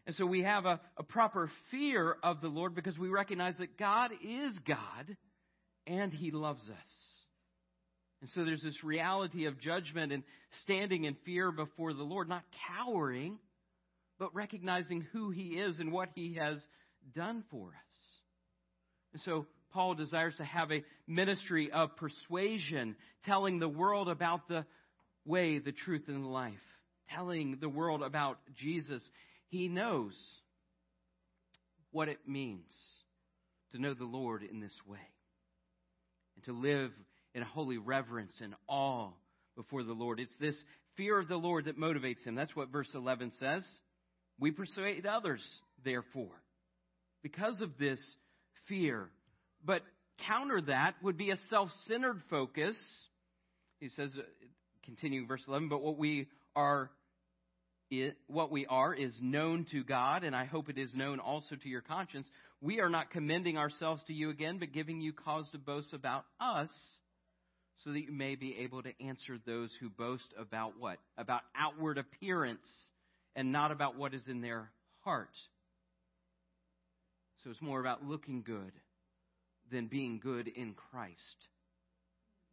[0.06, 3.78] And so we have a, a proper fear of the Lord because we recognize that
[3.78, 5.16] God is God
[5.88, 6.90] and He loves us.
[8.22, 10.24] And so there's this reality of judgment and
[10.64, 13.38] standing in fear before the Lord, not cowering,
[14.18, 16.64] but recognizing who He is and what He has
[17.14, 17.74] done for us.
[19.12, 24.66] And so Paul desires to have a ministry of persuasion, telling the world about the
[25.26, 26.54] way, the truth, and the life,
[27.14, 29.04] telling the world about Jesus.
[29.50, 30.14] He knows
[31.92, 32.74] what it means
[33.74, 35.00] to know the Lord in this way
[36.46, 36.92] to live
[37.34, 39.10] in holy reverence and awe
[39.56, 40.20] before the Lord.
[40.20, 40.56] It's this
[40.98, 42.36] fear of the Lord that motivates him.
[42.36, 43.66] That's what verse 11 says.
[44.40, 45.42] We persuade others,
[45.84, 46.42] therefore,
[47.22, 48.00] because of this
[48.68, 49.10] fear
[49.66, 49.82] but
[50.28, 52.76] counter that would be a self centered focus.
[53.80, 54.22] He says, uh,
[54.86, 56.90] continuing verse 11, but what we are.
[58.02, 61.56] It, what we are is known to God, and I hope it is known also
[61.56, 62.28] to your conscience.
[62.60, 66.26] We are not commending ourselves to you again, but giving you cause to boast about
[66.40, 66.70] us,
[67.84, 70.98] so that you may be able to answer those who boast about what?
[71.18, 72.66] About outward appearance,
[73.36, 74.72] and not about what is in their
[75.02, 75.36] heart.
[77.44, 78.72] So it's more about looking good
[79.72, 81.18] than being good in Christ,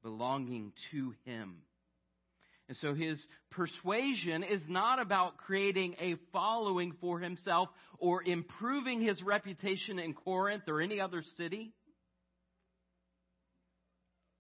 [0.03, 1.63] belonging to Him.
[2.71, 7.69] And so his persuasion is not about creating a following for himself
[7.99, 11.73] or improving his reputation in Corinth or any other city.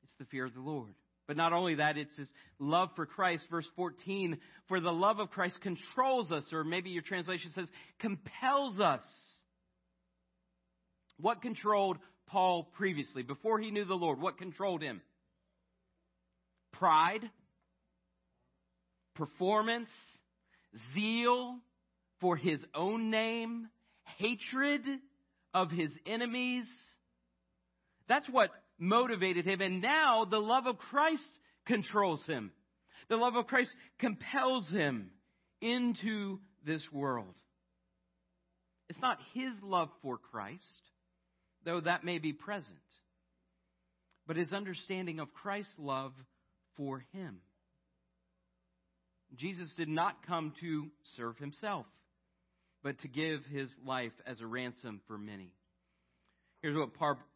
[0.05, 0.95] It's the fear of the Lord.
[1.26, 3.47] But not only that, it's his love for Christ.
[3.51, 7.66] Verse 14, for the love of Christ controls us, or maybe your translation says
[7.99, 9.03] compels us.
[11.18, 15.01] What controlled Paul previously, before he knew the Lord, what controlled him?
[16.74, 17.28] Pride,
[19.21, 19.89] performance,
[20.95, 21.59] zeal
[22.21, 23.68] for his own name,
[24.18, 24.83] hatred
[25.53, 26.66] of his enemies.
[28.09, 29.61] That's what motivated him.
[29.61, 31.23] And now the love of Christ
[31.66, 32.51] controls him.
[33.09, 35.11] The love of Christ compels him
[35.61, 37.35] into this world.
[38.89, 40.64] It's not his love for Christ
[41.64, 42.79] though that may be present,
[44.27, 46.12] but his understanding of Christ's love
[46.77, 47.41] for him.
[49.37, 51.87] Jesus did not come to serve himself,
[52.83, 55.53] but to give his life as a ransom for many.
[56.62, 56.91] Here's what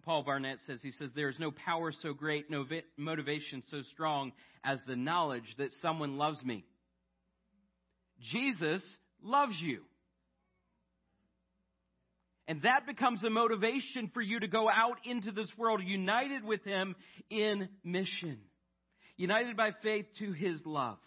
[0.05, 0.81] Paul Barnett says.
[0.83, 2.65] He says, There is no power so great, no
[2.99, 4.33] motivation so strong
[4.63, 6.65] as the knowledge that someone loves me.
[8.33, 8.83] Jesus
[9.23, 9.81] loves you.
[12.47, 16.63] And that becomes a motivation for you to go out into this world united with
[16.65, 16.95] Him
[17.31, 18.39] in mission,
[19.17, 20.99] united by faith to His love.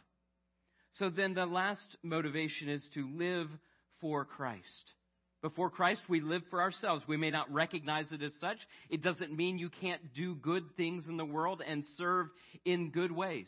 [0.99, 3.47] So then the last motivation is to live
[4.01, 4.63] for Christ.
[5.41, 7.03] Before Christ, we live for ourselves.
[7.07, 8.57] We may not recognize it as such.
[8.89, 12.27] It doesn't mean you can't do good things in the world and serve
[12.65, 13.47] in good ways.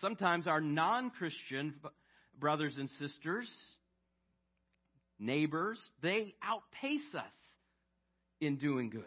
[0.00, 1.74] Sometimes our non Christian
[2.38, 3.48] brothers and sisters
[5.20, 7.34] neighbors, they outpace us
[8.40, 9.02] in doing good.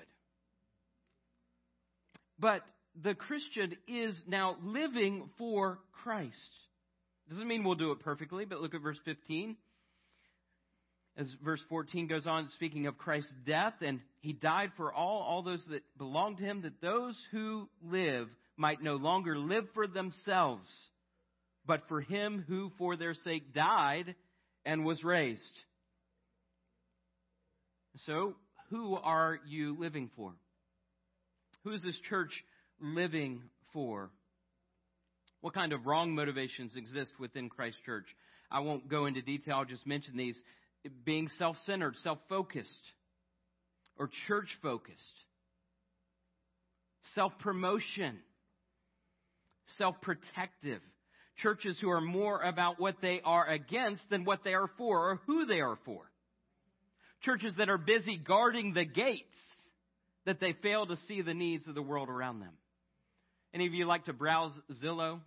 [2.40, 2.62] But
[3.02, 6.38] the Christian is now living for Christ.
[7.30, 9.56] Doesn't mean we'll do it perfectly, but look at verse 15.
[11.16, 15.44] As verse 14 goes on, speaking of Christ's death, and he died for all, all
[15.44, 20.68] those that belong to him, that those who live might no longer live for themselves,
[21.66, 24.16] but for him who for their sake died
[24.66, 25.42] and was raised.
[28.06, 28.36] So,
[28.70, 30.34] who are you living for?
[31.64, 32.32] Who is this church
[32.82, 34.10] living for?
[35.44, 38.06] What kind of wrong motivations exist within Christ Church?
[38.50, 40.40] I won't go into detail, I'll just mention these.
[41.04, 42.72] Being self centered, self focused,
[43.98, 44.96] or church focused,
[47.14, 48.20] self promotion,
[49.78, 50.80] self protective.
[51.42, 55.20] Churches who are more about what they are against than what they are for or
[55.28, 56.04] who they are for
[57.24, 59.36] churches that are busy guarding the gates
[60.26, 62.54] that they fail to see the needs of the world around them.
[63.54, 64.52] Any of you like to browse
[64.84, 65.20] Zillow?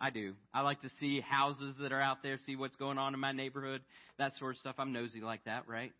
[0.00, 0.34] I do.
[0.54, 3.32] I like to see houses that are out there, see what's going on in my
[3.32, 3.82] neighborhood,
[4.18, 4.76] that sort of stuff.
[4.78, 5.92] I'm nosy like that, right?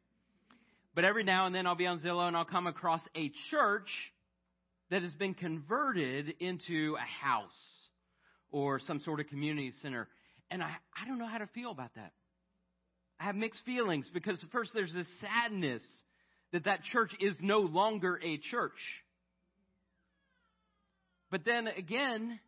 [0.94, 3.88] But every now and then I'll be on Zillow and I'll come across a church
[4.90, 7.50] that has been converted into a house
[8.50, 10.08] or some sort of community center.
[10.50, 12.12] And I, I don't know how to feel about that.
[13.20, 15.82] I have mixed feelings because first there's this sadness
[16.52, 18.78] that that church is no longer a church.
[21.30, 22.38] But then again,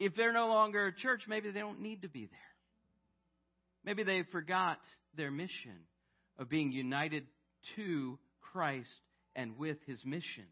[0.00, 2.38] if they're no longer a church, maybe they don't need to be there.
[3.84, 4.78] Maybe they forgot
[5.16, 5.76] their mission
[6.38, 7.24] of being united
[7.76, 8.18] to
[8.52, 8.88] Christ
[9.36, 10.46] and with his mission.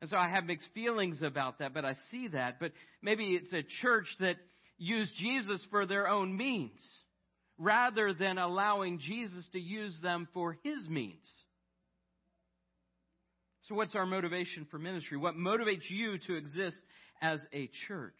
[0.00, 2.58] And so I have mixed feelings about that, but I see that.
[2.58, 4.36] But maybe it's a church that
[4.78, 6.80] used Jesus for their own means
[7.58, 11.26] rather than allowing Jesus to use them for his means.
[13.68, 15.16] So, what's our motivation for ministry?
[15.16, 16.76] What motivates you to exist
[17.22, 18.12] as a church?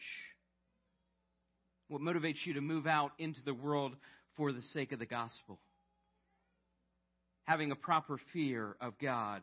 [1.89, 3.95] What motivates you to move out into the world
[4.37, 5.59] for the sake of the gospel?
[7.45, 9.43] Having a proper fear of God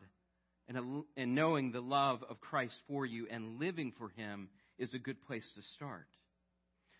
[0.68, 4.92] and, a, and knowing the love of Christ for you and living for Him is
[4.92, 6.06] a good place to start.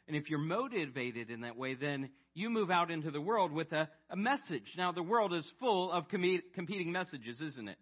[0.07, 3.73] And if you're motivated in that way, then you move out into the world with
[3.73, 4.67] a, a message.
[4.77, 7.79] Now, the world is full of com- competing messages, isn't it?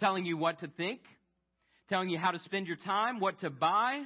[0.00, 1.00] Telling you what to think,
[1.88, 4.02] telling you how to spend your time, what to buy,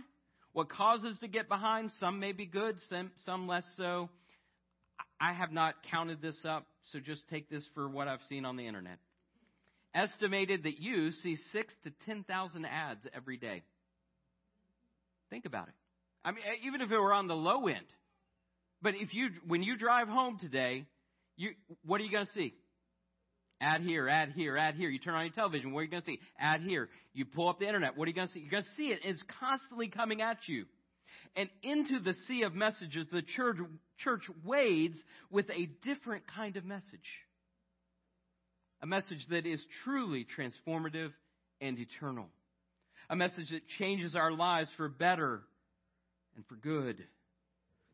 [0.52, 1.90] what causes to get behind.
[2.00, 4.08] Some may be good, some, some less so.
[5.20, 8.56] I have not counted this up, so just take this for what I've seen on
[8.56, 8.98] the internet.
[9.94, 13.62] Estimated that you see six to 10,000 ads every day.
[15.30, 15.74] Think about it.
[16.24, 17.86] I mean, even if it were on the low end.
[18.80, 20.86] But if you, when you drive home today,
[21.36, 21.50] you,
[21.84, 22.54] what are you going to see?
[23.62, 24.90] Ad here, ad here, ad here.
[24.90, 26.18] You turn on your television, what are you going to see?
[26.40, 26.88] Ad here.
[27.14, 28.40] You pull up the internet, what are you going to see?
[28.40, 28.98] You're going to see it.
[29.04, 30.64] It's constantly coming at you.
[31.36, 33.58] And into the sea of messages, the church,
[33.98, 35.00] church wades
[35.30, 36.84] with a different kind of message.
[38.82, 41.12] A message that is truly transformative
[41.60, 42.26] and eternal.
[43.08, 45.42] A message that changes our lives for better
[46.34, 46.96] and for good.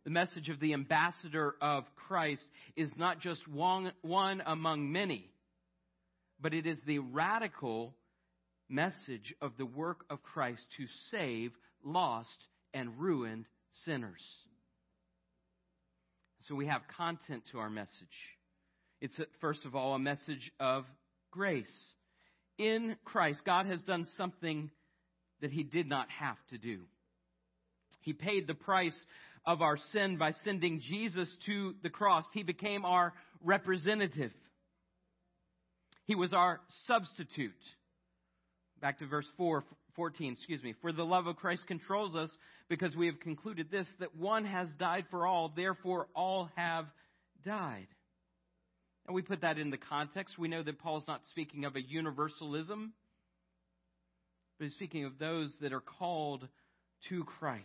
[0.05, 2.45] The message of the ambassador of Christ
[2.75, 5.29] is not just one, one among many,
[6.41, 7.95] but it is the radical
[8.69, 11.53] message of the work of Christ to save
[11.85, 12.37] lost
[12.75, 13.47] and ruined
[13.85, 14.23] sinners.
[16.49, 17.93] So we have content to our message.
[19.01, 20.85] It's, first of all, a message of
[21.31, 21.67] grace.
[22.59, 24.71] In Christ, God has done something
[25.41, 26.81] that he did not have to do.
[28.01, 28.99] He paid the price
[29.47, 32.25] of our sin by sending Jesus to the cross.
[32.33, 33.13] He became our
[33.43, 34.33] representative.
[36.09, 37.53] He was our substitute.
[38.81, 39.63] Back to verse 4,
[39.95, 40.75] 14, excuse me.
[40.81, 42.31] For the love of Christ controls us
[42.71, 46.87] because we have concluded this, that one has died for all, therefore all have
[47.45, 47.89] died.
[49.07, 50.39] And we put that in the context.
[50.39, 52.95] We know that Paul's not speaking of a universalism,
[54.59, 56.49] but he's speaking of those that are called
[57.11, 57.63] to Christ.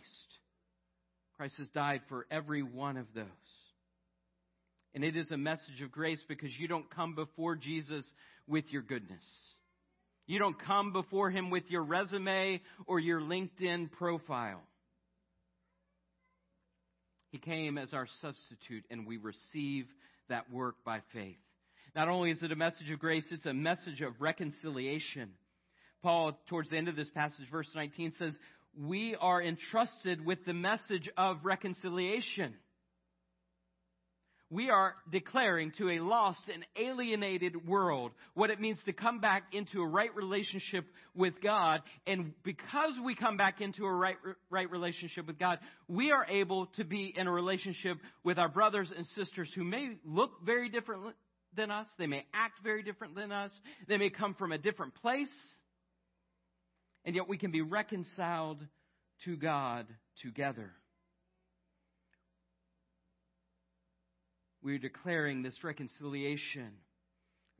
[1.38, 3.24] Christ has died for every one of those.
[4.94, 8.04] And it is a message of grace because you don't come before Jesus
[8.46, 9.24] with your goodness.
[10.26, 14.62] You don't come before him with your resume or your LinkedIn profile.
[17.30, 19.86] He came as our substitute, and we receive
[20.28, 21.36] that work by faith.
[21.94, 25.30] Not only is it a message of grace, it's a message of reconciliation.
[26.02, 28.38] Paul, towards the end of this passage, verse 19, says,
[28.78, 32.54] We are entrusted with the message of reconciliation
[34.54, 39.42] we are declaring to a lost and alienated world what it means to come back
[39.52, 40.84] into a right relationship
[41.14, 41.80] with God.
[42.06, 44.16] And because we come back into a right,
[44.50, 48.92] right relationship with God, we are able to be in a relationship with our brothers
[48.96, 51.14] and sisters who may look very different
[51.56, 51.88] than us.
[51.98, 53.50] They may act very different than us.
[53.88, 55.32] They may come from a different place.
[57.04, 58.64] And yet we can be reconciled
[59.24, 59.86] to God
[60.22, 60.72] together.
[64.64, 66.70] We're declaring this reconciliation,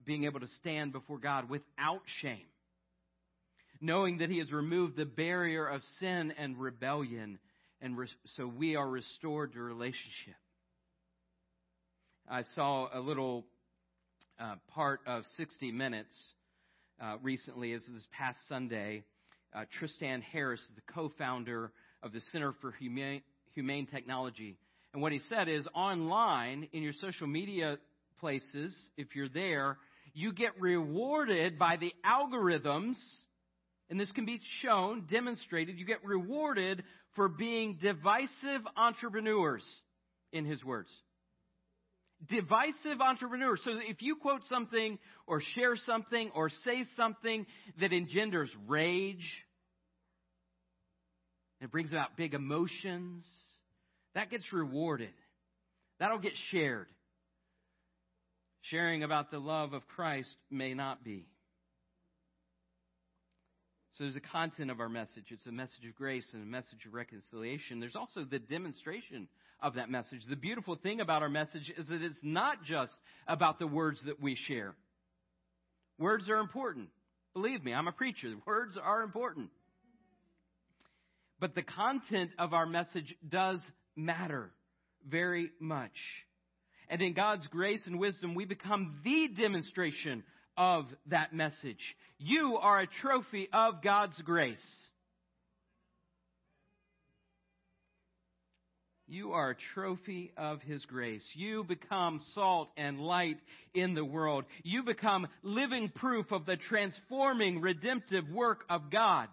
[0.04, 2.46] being able to stand before God without shame,
[3.80, 7.38] knowing that He has removed the barrier of sin and rebellion,
[7.82, 10.34] and re- so we are restored to relationship.
[12.28, 13.44] I saw a little
[14.40, 16.14] uh, part of 60 Minutes
[17.02, 19.04] uh, recently, as this past Sunday.
[19.54, 21.70] Uh, Tristan Harris, is the co founder
[22.02, 23.22] of the Center for Humane,
[23.54, 24.56] Humane Technology,
[24.94, 27.78] and what he said is online, in your social media
[28.20, 29.76] places, if you're there,
[30.14, 32.94] you get rewarded by the algorithms,
[33.90, 36.84] and this can be shown, demonstrated, you get rewarded
[37.16, 39.64] for being divisive entrepreneurs,
[40.32, 40.88] in his words.
[42.28, 43.60] Divisive entrepreneurs.
[43.64, 47.46] So if you quote something or share something or say something
[47.80, 49.26] that engenders rage,
[51.60, 53.26] it brings about big emotions,
[54.14, 55.12] that gets rewarded.
[55.98, 56.86] That'll get shared.
[58.62, 61.26] Sharing about the love of Christ may not be.
[63.96, 65.26] So there's a content of our message.
[65.28, 67.78] It's a message of grace and a message of reconciliation.
[67.78, 69.28] There's also the demonstration
[69.62, 70.22] of that message.
[70.28, 72.92] The beautiful thing about our message is that it's not just
[73.28, 74.74] about the words that we share.
[75.98, 76.88] Words are important.
[77.34, 78.34] Believe me, I'm a preacher.
[78.46, 79.50] Words are important.
[81.38, 83.60] But the content of our message does
[83.96, 84.50] matter
[85.08, 85.92] very much.
[86.88, 90.22] And in God's grace and wisdom, we become the demonstration
[90.56, 91.80] of that message.
[92.18, 94.64] You are a trophy of God's grace.
[99.06, 101.24] You are a trophy of His grace.
[101.34, 103.36] You become salt and light
[103.74, 104.44] in the world.
[104.62, 109.28] You become living proof of the transforming, redemptive work of God.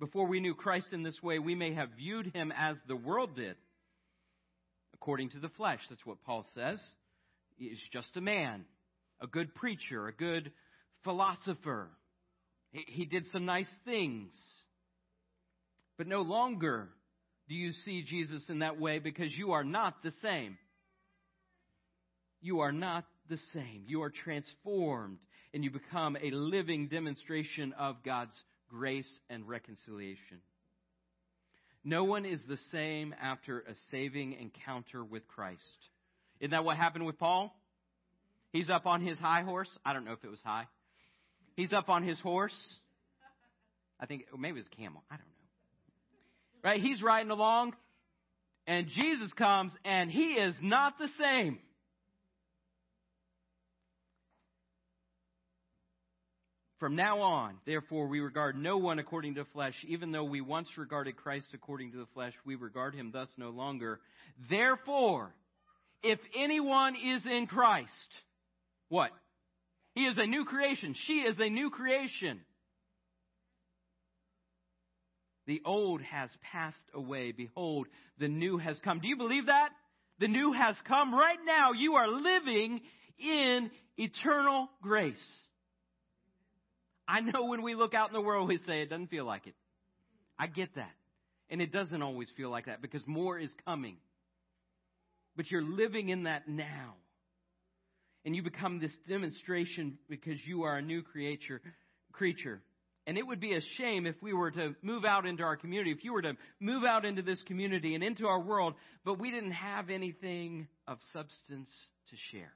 [0.00, 3.34] Before we knew Christ in this way, we may have viewed him as the world
[3.34, 3.56] did,
[4.94, 5.80] according to the flesh.
[5.88, 6.80] That's what Paul says.
[7.56, 8.64] He's just a man,
[9.20, 10.52] a good preacher, a good
[11.02, 11.88] philosopher.
[12.70, 14.32] He did some nice things.
[15.96, 16.88] But no longer
[17.48, 20.58] do you see Jesus in that way because you are not the same.
[22.40, 23.84] You are not the same.
[23.88, 25.18] You are transformed
[25.52, 28.34] and you become a living demonstration of God's
[28.68, 30.40] grace, and reconciliation.
[31.84, 35.62] No one is the same after a saving encounter with Christ.
[36.40, 37.54] Isn't that what happened with Paul?
[38.52, 39.68] He's up on his high horse.
[39.84, 40.66] I don't know if it was high.
[41.56, 42.54] He's up on his horse.
[44.00, 45.02] I think maybe it was a camel.
[45.10, 46.70] I don't know.
[46.70, 46.80] Right?
[46.80, 47.74] He's riding along,
[48.66, 51.58] and Jesus comes, and he is not the same.
[56.78, 60.68] From now on, therefore, we regard no one according to flesh, even though we once
[60.76, 63.98] regarded Christ according to the flesh, we regard him thus no longer.
[64.48, 65.34] Therefore,
[66.04, 67.90] if anyone is in Christ,
[68.88, 69.10] what?
[69.94, 70.94] He is a new creation.
[71.06, 72.40] She is a new creation.
[75.48, 77.32] The old has passed away.
[77.32, 77.88] Behold,
[78.20, 79.00] the new has come.
[79.00, 79.70] Do you believe that?
[80.20, 81.12] The new has come.
[81.12, 82.80] Right now, you are living
[83.18, 85.16] in eternal grace.
[87.08, 89.46] I know when we look out in the world, we say it doesn't feel like
[89.46, 89.54] it.
[90.38, 90.92] I get that.
[91.48, 93.96] And it doesn't always feel like that because more is coming.
[95.34, 96.96] But you're living in that now.
[98.26, 101.62] And you become this demonstration because you are a new creature,
[102.12, 102.60] creature.
[103.06, 105.92] And it would be a shame if we were to move out into our community,
[105.92, 109.30] if you were to move out into this community and into our world, but we
[109.30, 111.70] didn't have anything of substance
[112.10, 112.52] to share.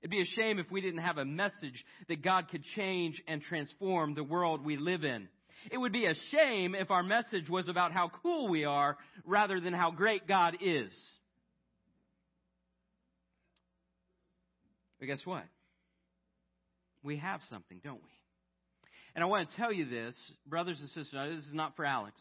[0.00, 3.42] It'd be a shame if we didn't have a message that God could change and
[3.42, 5.28] transform the world we live in.
[5.72, 9.60] It would be a shame if our message was about how cool we are rather
[9.60, 10.92] than how great God is.
[15.00, 15.44] But guess what?
[17.02, 18.10] We have something, don't we?
[19.14, 20.14] And I want to tell you this,
[20.46, 22.14] brothers and sisters, this is not for Alex.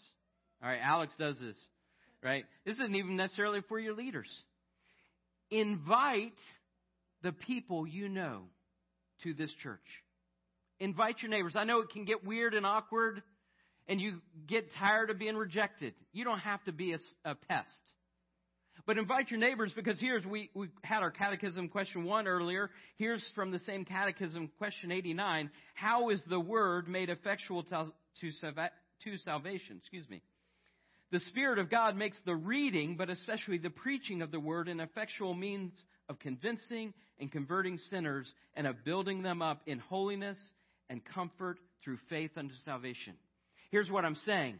[0.64, 1.58] All right, Alex does this,
[2.24, 2.46] right?
[2.66, 4.30] This isn't even necessarily for your leaders.
[5.52, 6.34] Invite
[7.24, 8.44] the people you know
[9.24, 9.80] to this church.
[10.80, 11.54] Invite your neighbors.
[11.56, 13.24] I know it can get weird and awkward,
[13.88, 15.94] and you get tired of being rejected.
[16.14, 17.70] You don't have to be a, a pest.
[18.86, 22.70] But invite your neighbors because here's, we, we had our catechism question one earlier.
[22.98, 25.50] Here's from the same catechism question 89.
[25.74, 27.88] How is the word made effectual to,
[28.22, 28.32] to,
[29.04, 29.78] to salvation?
[29.80, 30.22] Excuse me.
[31.12, 34.80] The Spirit of God makes the reading, but especially the preaching of the word, an
[34.80, 35.72] effectual means
[36.10, 40.38] of convincing and converting sinners and of building them up in holiness
[40.90, 43.14] and comfort through faith unto salvation.
[43.72, 44.60] Here's what I'm saying.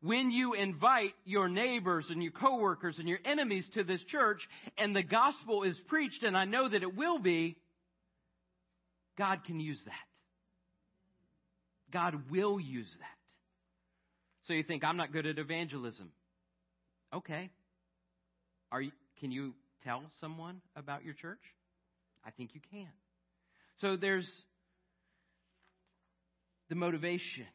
[0.00, 4.40] When you invite your neighbors and your coworkers and your enemies to this church
[4.76, 7.56] and the gospel is preached, and I know that it will be,
[9.16, 9.94] God can use that.
[11.92, 13.06] God will use that.
[14.46, 16.10] So you think, I'm not good at evangelism.
[17.14, 17.48] Okay.
[18.70, 18.90] Are you,
[19.20, 19.54] can you
[19.84, 21.40] tell someone about your church?
[22.24, 22.88] I think you can.
[23.80, 24.28] So there's
[26.68, 27.46] the motivation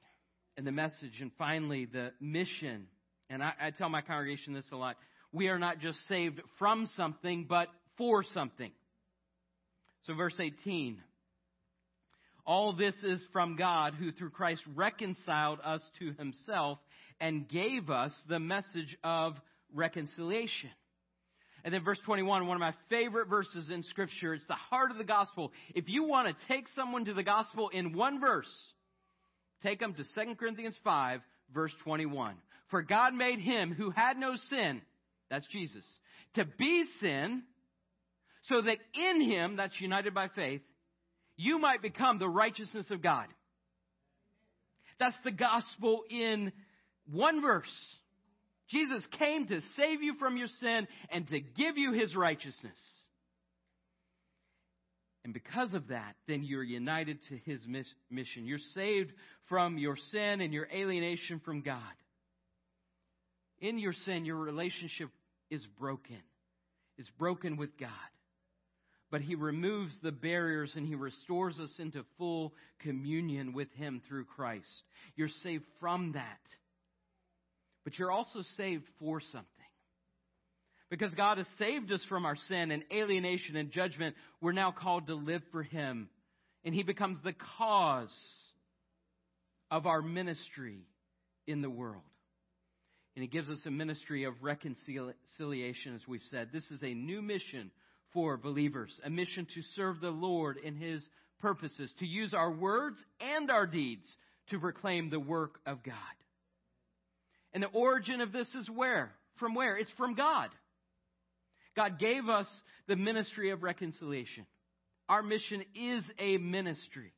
[0.58, 2.88] and the message, and finally the mission.
[3.30, 4.98] And I, I tell my congregation this a lot.
[5.32, 8.72] We are not just saved from something, but for something.
[10.06, 10.98] So, verse 18.
[12.46, 16.80] All this is from God, who through Christ reconciled us to himself
[17.20, 19.36] and gave us the message of
[19.74, 20.72] reconciliation.
[21.64, 24.34] And then verse 21, one of my favorite verses in Scripture.
[24.34, 25.52] It's the heart of the gospel.
[25.76, 28.50] If you want to take someone to the gospel in one verse,
[29.64, 31.22] take them to 2 Corinthians 5,
[31.54, 32.36] verse 21.
[32.70, 34.82] For God made him who had no sin,
[35.30, 35.84] that's Jesus,
[36.36, 37.44] to be sin,
[38.44, 40.62] so that in him, that's united by faith,
[41.36, 43.28] you might become the righteousness of God.
[45.00, 46.52] That's the gospel in
[47.12, 47.68] one verse.
[48.70, 52.78] Jesus came to save you from your sin and to give you his righteousness.
[55.24, 57.60] And because of that, then you're united to his
[58.10, 58.46] mission.
[58.46, 59.12] You're saved
[59.48, 61.82] from your sin and your alienation from God.
[63.60, 65.10] In your sin, your relationship
[65.50, 66.22] is broken.
[66.98, 67.90] It's broken with God.
[69.12, 74.26] But he removes the barriers and he restores us into full communion with him through
[74.26, 74.84] Christ.
[75.16, 76.40] You're saved from that.
[77.90, 79.48] But you're also saved for something.
[80.92, 85.08] Because God has saved us from our sin and alienation and judgment, we're now called
[85.08, 86.08] to live for Him.
[86.64, 88.14] And He becomes the cause
[89.72, 90.86] of our ministry
[91.48, 92.04] in the world.
[93.16, 96.50] And He gives us a ministry of reconciliation, as we've said.
[96.54, 97.72] This is a new mission
[98.14, 101.04] for believers, a mission to serve the Lord in His
[101.42, 104.06] purposes, to use our words and our deeds
[104.52, 105.96] to proclaim the work of God.
[107.54, 109.12] And the origin of this is where?
[109.38, 109.78] From where?
[109.78, 110.50] It's from God.
[111.76, 112.48] God gave us
[112.88, 114.46] the ministry of reconciliation.
[115.08, 117.14] Our mission is a ministry.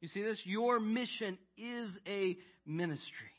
[0.00, 0.40] You see this?
[0.44, 3.32] Your mission is a ministry.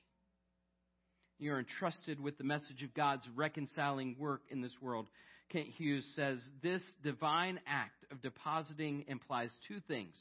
[1.39, 5.07] You're entrusted with the message of God's reconciling work in this world.
[5.51, 10.15] Kent Hughes says this divine act of depositing implies two things.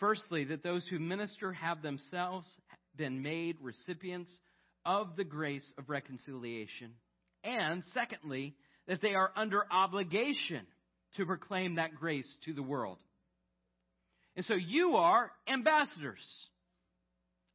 [0.00, 2.48] Firstly, that those who minister have themselves
[2.96, 4.36] been made recipients
[4.84, 6.92] of the grace of reconciliation.
[7.42, 8.54] And secondly,
[8.86, 10.62] that they are under obligation
[11.16, 12.98] to proclaim that grace to the world.
[14.36, 16.24] And so you are ambassadors.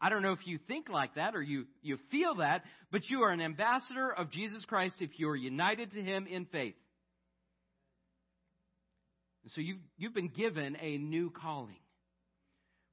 [0.01, 3.23] I don't know if you think like that or you, you feel that, but you
[3.23, 6.75] are an ambassador of Jesus Christ if you are united to Him in faith.
[9.43, 11.75] And so you've, you've been given a new calling.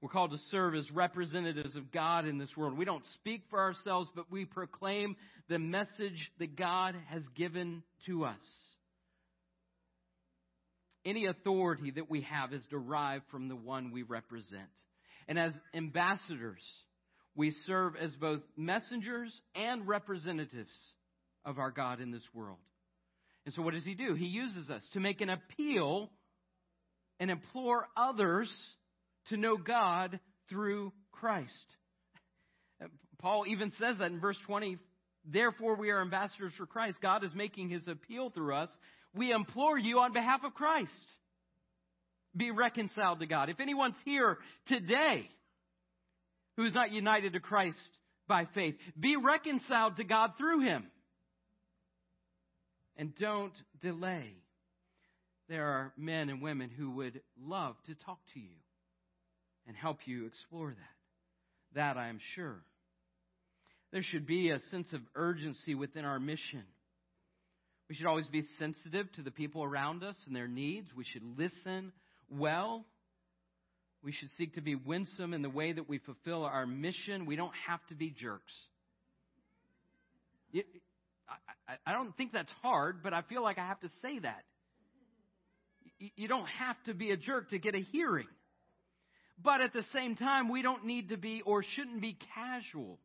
[0.06, 2.78] We're called to serve as representatives of God in this world.
[2.78, 5.16] We don't speak for ourselves, but we proclaim
[5.48, 8.40] the message that God has given to us.
[11.04, 14.70] Any authority that we have is derived from the one we represent.
[15.26, 16.62] And as ambassadors,
[17.34, 20.70] we serve as both messengers and representatives
[21.44, 22.58] of our God in this world.
[23.44, 24.14] And so, what does He do?
[24.14, 26.10] He uses us to make an appeal
[27.18, 28.48] and implore others
[29.28, 31.52] to know God through Christ.
[33.18, 34.78] Paul even says that in verse 20.
[35.24, 36.98] Therefore, we are ambassadors for Christ.
[37.02, 38.68] God is making his appeal through us.
[39.14, 40.92] We implore you on behalf of Christ.
[42.36, 43.48] be reconciled to God.
[43.48, 45.28] If anyone's here today
[46.56, 47.78] who's not united to Christ
[48.28, 50.86] by faith, be reconciled to God through him.
[52.96, 54.32] And don't delay.
[55.48, 58.56] There are men and women who would love to talk to you
[59.66, 61.74] and help you explore that.
[61.74, 62.56] That I am sure.
[63.92, 66.64] There should be a sense of urgency within our mission.
[67.88, 70.88] We should always be sensitive to the people around us and their needs.
[70.96, 71.92] We should listen
[72.28, 72.84] well.
[74.02, 77.26] We should seek to be winsome in the way that we fulfill our mission.
[77.26, 78.52] We don't have to be jerks.
[81.86, 84.44] I don't think that's hard, but I feel like I have to say that.
[85.98, 88.28] You don't have to be a jerk to get a hearing.
[89.42, 92.98] But at the same time, we don't need to be or shouldn't be casual.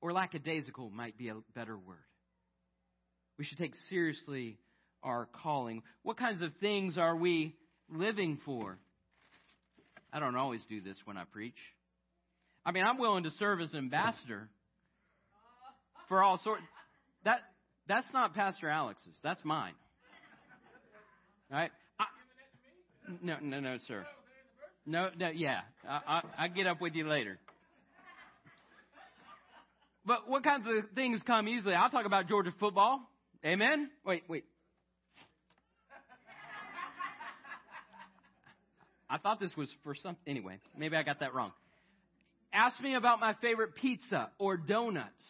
[0.00, 1.96] Or lackadaisical might be a better word.
[3.38, 4.58] We should take seriously
[5.02, 5.82] our calling.
[6.02, 7.56] What kinds of things are we
[7.90, 8.78] living for?
[10.12, 11.56] I don't always do this when I preach.
[12.66, 14.48] I mean, I'm willing to serve as ambassador
[16.08, 16.62] for all sorts.
[17.24, 17.40] That
[17.88, 19.16] that's not Pastor Alex's.
[19.22, 19.74] That's mine.
[21.50, 21.70] All right?
[21.98, 22.04] I,
[23.22, 24.06] no, no, no, sir.
[24.86, 25.60] No, no, yeah.
[25.88, 27.38] I, I, I get up with you later.
[30.06, 31.74] But what kinds of things come easily?
[31.74, 33.00] I'll talk about Georgia football.
[33.44, 33.90] Amen?
[34.04, 34.44] Wait, wait.
[39.08, 40.16] I thought this was for some.
[40.26, 41.52] Anyway, maybe I got that wrong.
[42.52, 45.24] Ask me about my favorite pizza or donuts.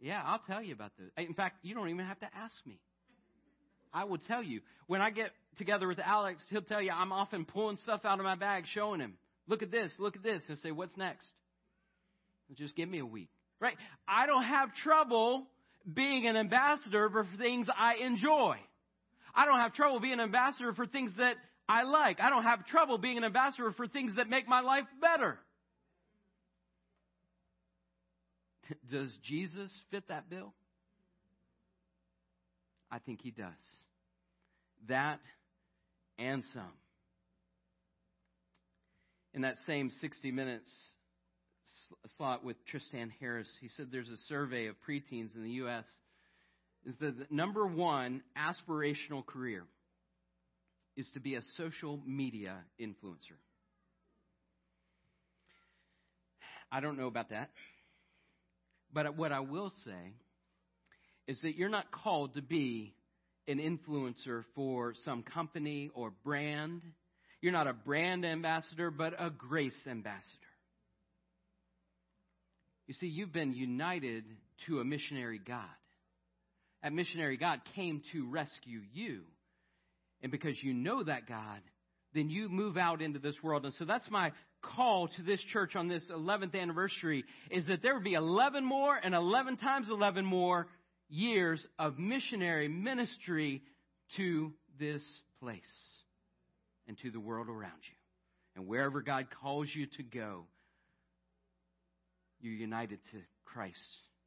[0.00, 1.08] Yeah, I'll tell you about those.
[1.16, 2.78] In fact, you don't even have to ask me.
[3.94, 4.60] I will tell you.
[4.86, 8.24] When I get together with Alex, he'll tell you I'm often pulling stuff out of
[8.24, 9.14] my bag, showing him.
[9.48, 11.26] Look at this, look at this, and say, What's next?
[12.54, 13.30] Just give me a week.
[13.60, 13.76] Right?
[14.06, 15.46] I don't have trouble
[15.92, 18.56] being an ambassador for things I enjoy.
[19.34, 21.36] I don't have trouble being an ambassador for things that
[21.68, 22.20] I like.
[22.20, 25.38] I don't have trouble being an ambassador for things that make my life better.
[28.90, 30.52] Does Jesus fit that bill?
[32.90, 33.52] I think he does.
[34.88, 35.20] That
[36.18, 36.72] and some.
[39.34, 40.70] In that same 60 minutes
[42.16, 45.84] slot with Tristan Harris, he said there's a survey of preteens in the U.S.
[46.84, 49.64] is that the number one aspirational career
[50.96, 53.38] is to be a social media influencer.
[56.70, 57.50] I don't know about that.
[58.92, 60.12] But what I will say
[61.26, 62.94] is that you're not called to be
[63.48, 66.82] an influencer for some company or brand.
[67.40, 70.28] You're not a brand ambassador, but a grace ambassador.
[72.86, 74.24] You see, you've been united
[74.66, 75.64] to a missionary God.
[76.82, 79.22] That missionary God came to rescue you.
[80.22, 81.60] And because you know that God,
[82.14, 83.64] then you move out into this world.
[83.64, 84.32] And so that's my
[84.62, 88.96] call to this church on this 11th anniversary is that there would be 11 more
[88.96, 90.68] and 11 times 11 more
[91.12, 93.62] years of missionary ministry
[94.16, 95.02] to this
[95.40, 95.60] place
[96.88, 97.96] and to the world around you.
[98.56, 100.44] And wherever God calls you to go,
[102.40, 103.76] you're united to Christ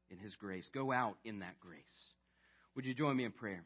[0.10, 0.66] in His grace.
[0.74, 1.82] Go out in that grace.
[2.76, 3.64] Would you join me in prayer?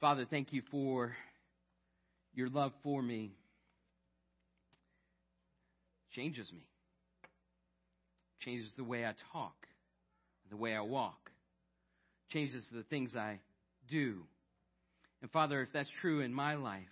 [0.00, 1.16] Father, thank you for
[2.34, 3.32] your love for me
[6.16, 6.66] changes me,
[8.40, 9.65] changes the way I talk,
[10.50, 11.30] the way I walk,
[12.30, 13.40] changes the things I
[13.88, 14.22] do.
[15.22, 16.84] And Father, if that's true in my life,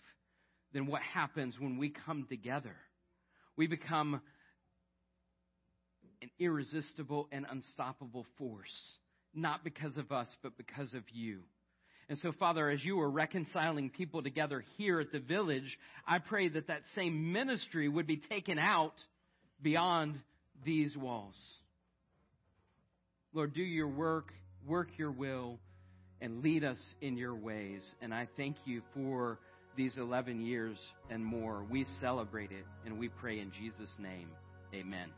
[0.73, 2.75] then what happens when we come together?
[3.57, 4.21] We become
[6.23, 8.75] an irresistible and unstoppable force,
[9.35, 11.41] not because of us, but because of you.
[12.09, 16.49] And so, Father, as you are reconciling people together here at the village, I pray
[16.49, 18.95] that that same ministry would be taken out
[19.63, 20.19] beyond
[20.65, 21.37] these walls.
[23.35, 24.33] Lord, do your work,
[24.65, 25.59] work your will,
[26.21, 27.83] and lead us in your ways.
[28.01, 29.41] And I thank you for
[29.77, 30.79] these 11 years
[31.11, 31.67] and more.
[31.69, 34.29] We celebrate it, and we pray in Jesus' name.
[34.73, 35.09] Amen.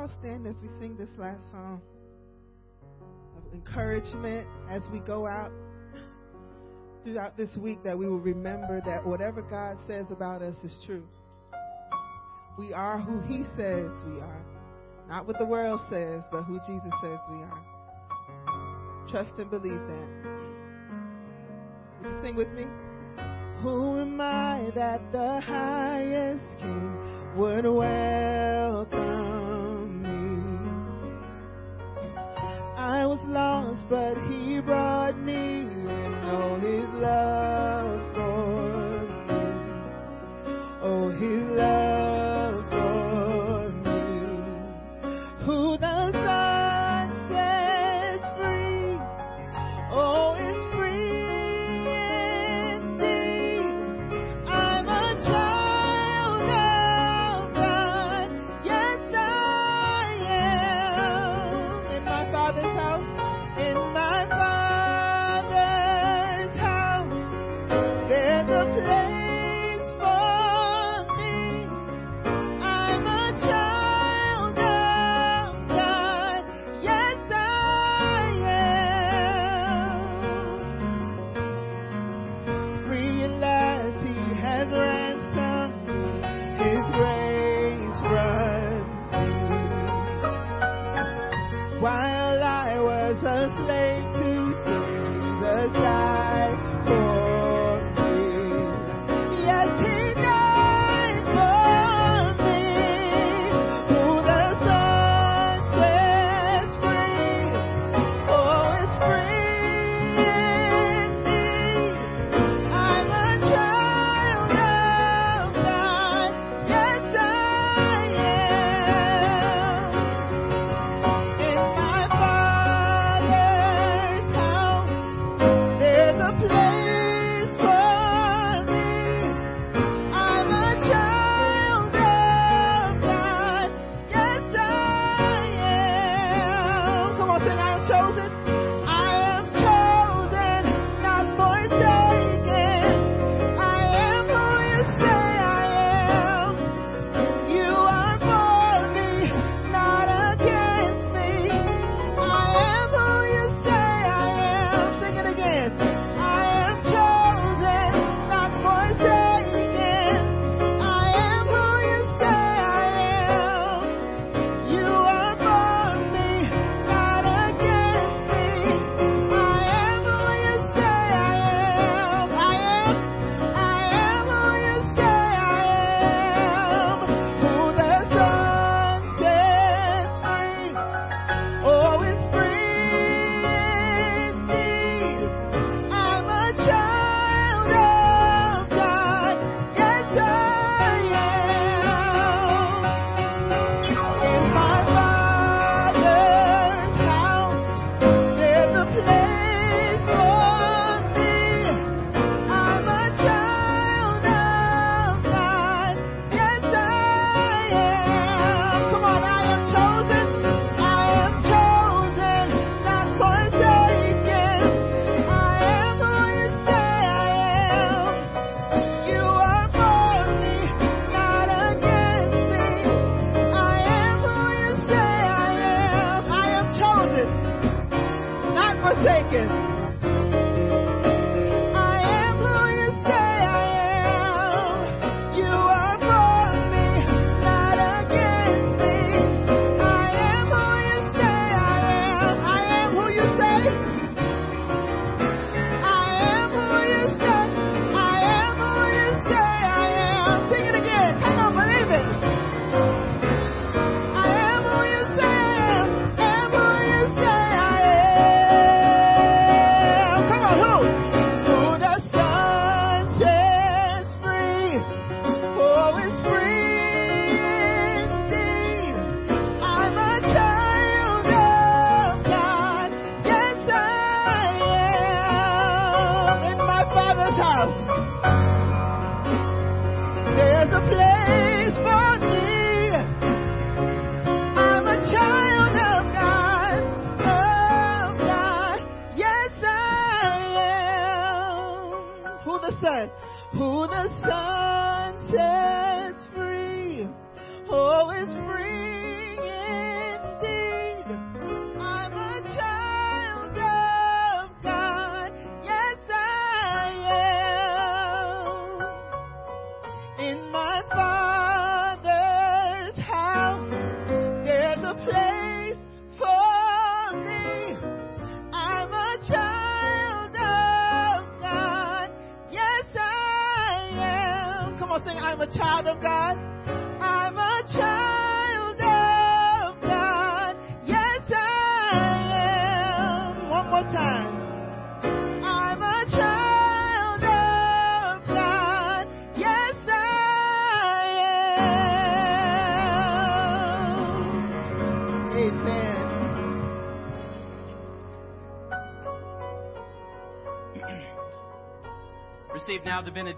[0.00, 1.78] all stand as we sing this last song
[3.36, 5.52] of encouragement as we go out
[7.04, 11.06] throughout this week that we will remember that whatever God says about us is true.
[12.58, 14.42] We are who He says we are,
[15.06, 17.64] not what the world says, but who Jesus says we are.
[19.10, 20.08] Trust and believe that.
[22.02, 22.64] Would you sing with me?
[23.60, 29.29] Who am I that the highest King would welcome?
[33.20, 36.14] was lost, but he brought me in.
[36.24, 37.59] Oh, his love.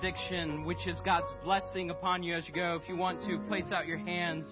[0.03, 2.79] Benediction, which is God's blessing upon you as you go.
[2.83, 4.49] If you want to, place out your hands.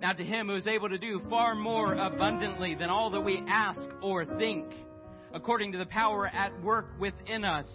[0.00, 3.42] Now to him who is able to do far more abundantly than all that we
[3.48, 4.66] ask or think,
[5.32, 7.66] according to the power at work within us.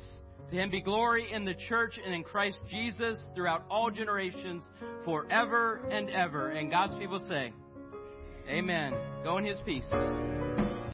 [0.52, 4.64] To him be glory in the church and in Christ Jesus throughout all generations,
[5.06, 6.50] forever and ever.
[6.50, 7.54] And God's people say,
[8.50, 8.94] Amen.
[9.24, 9.90] Go in his peace.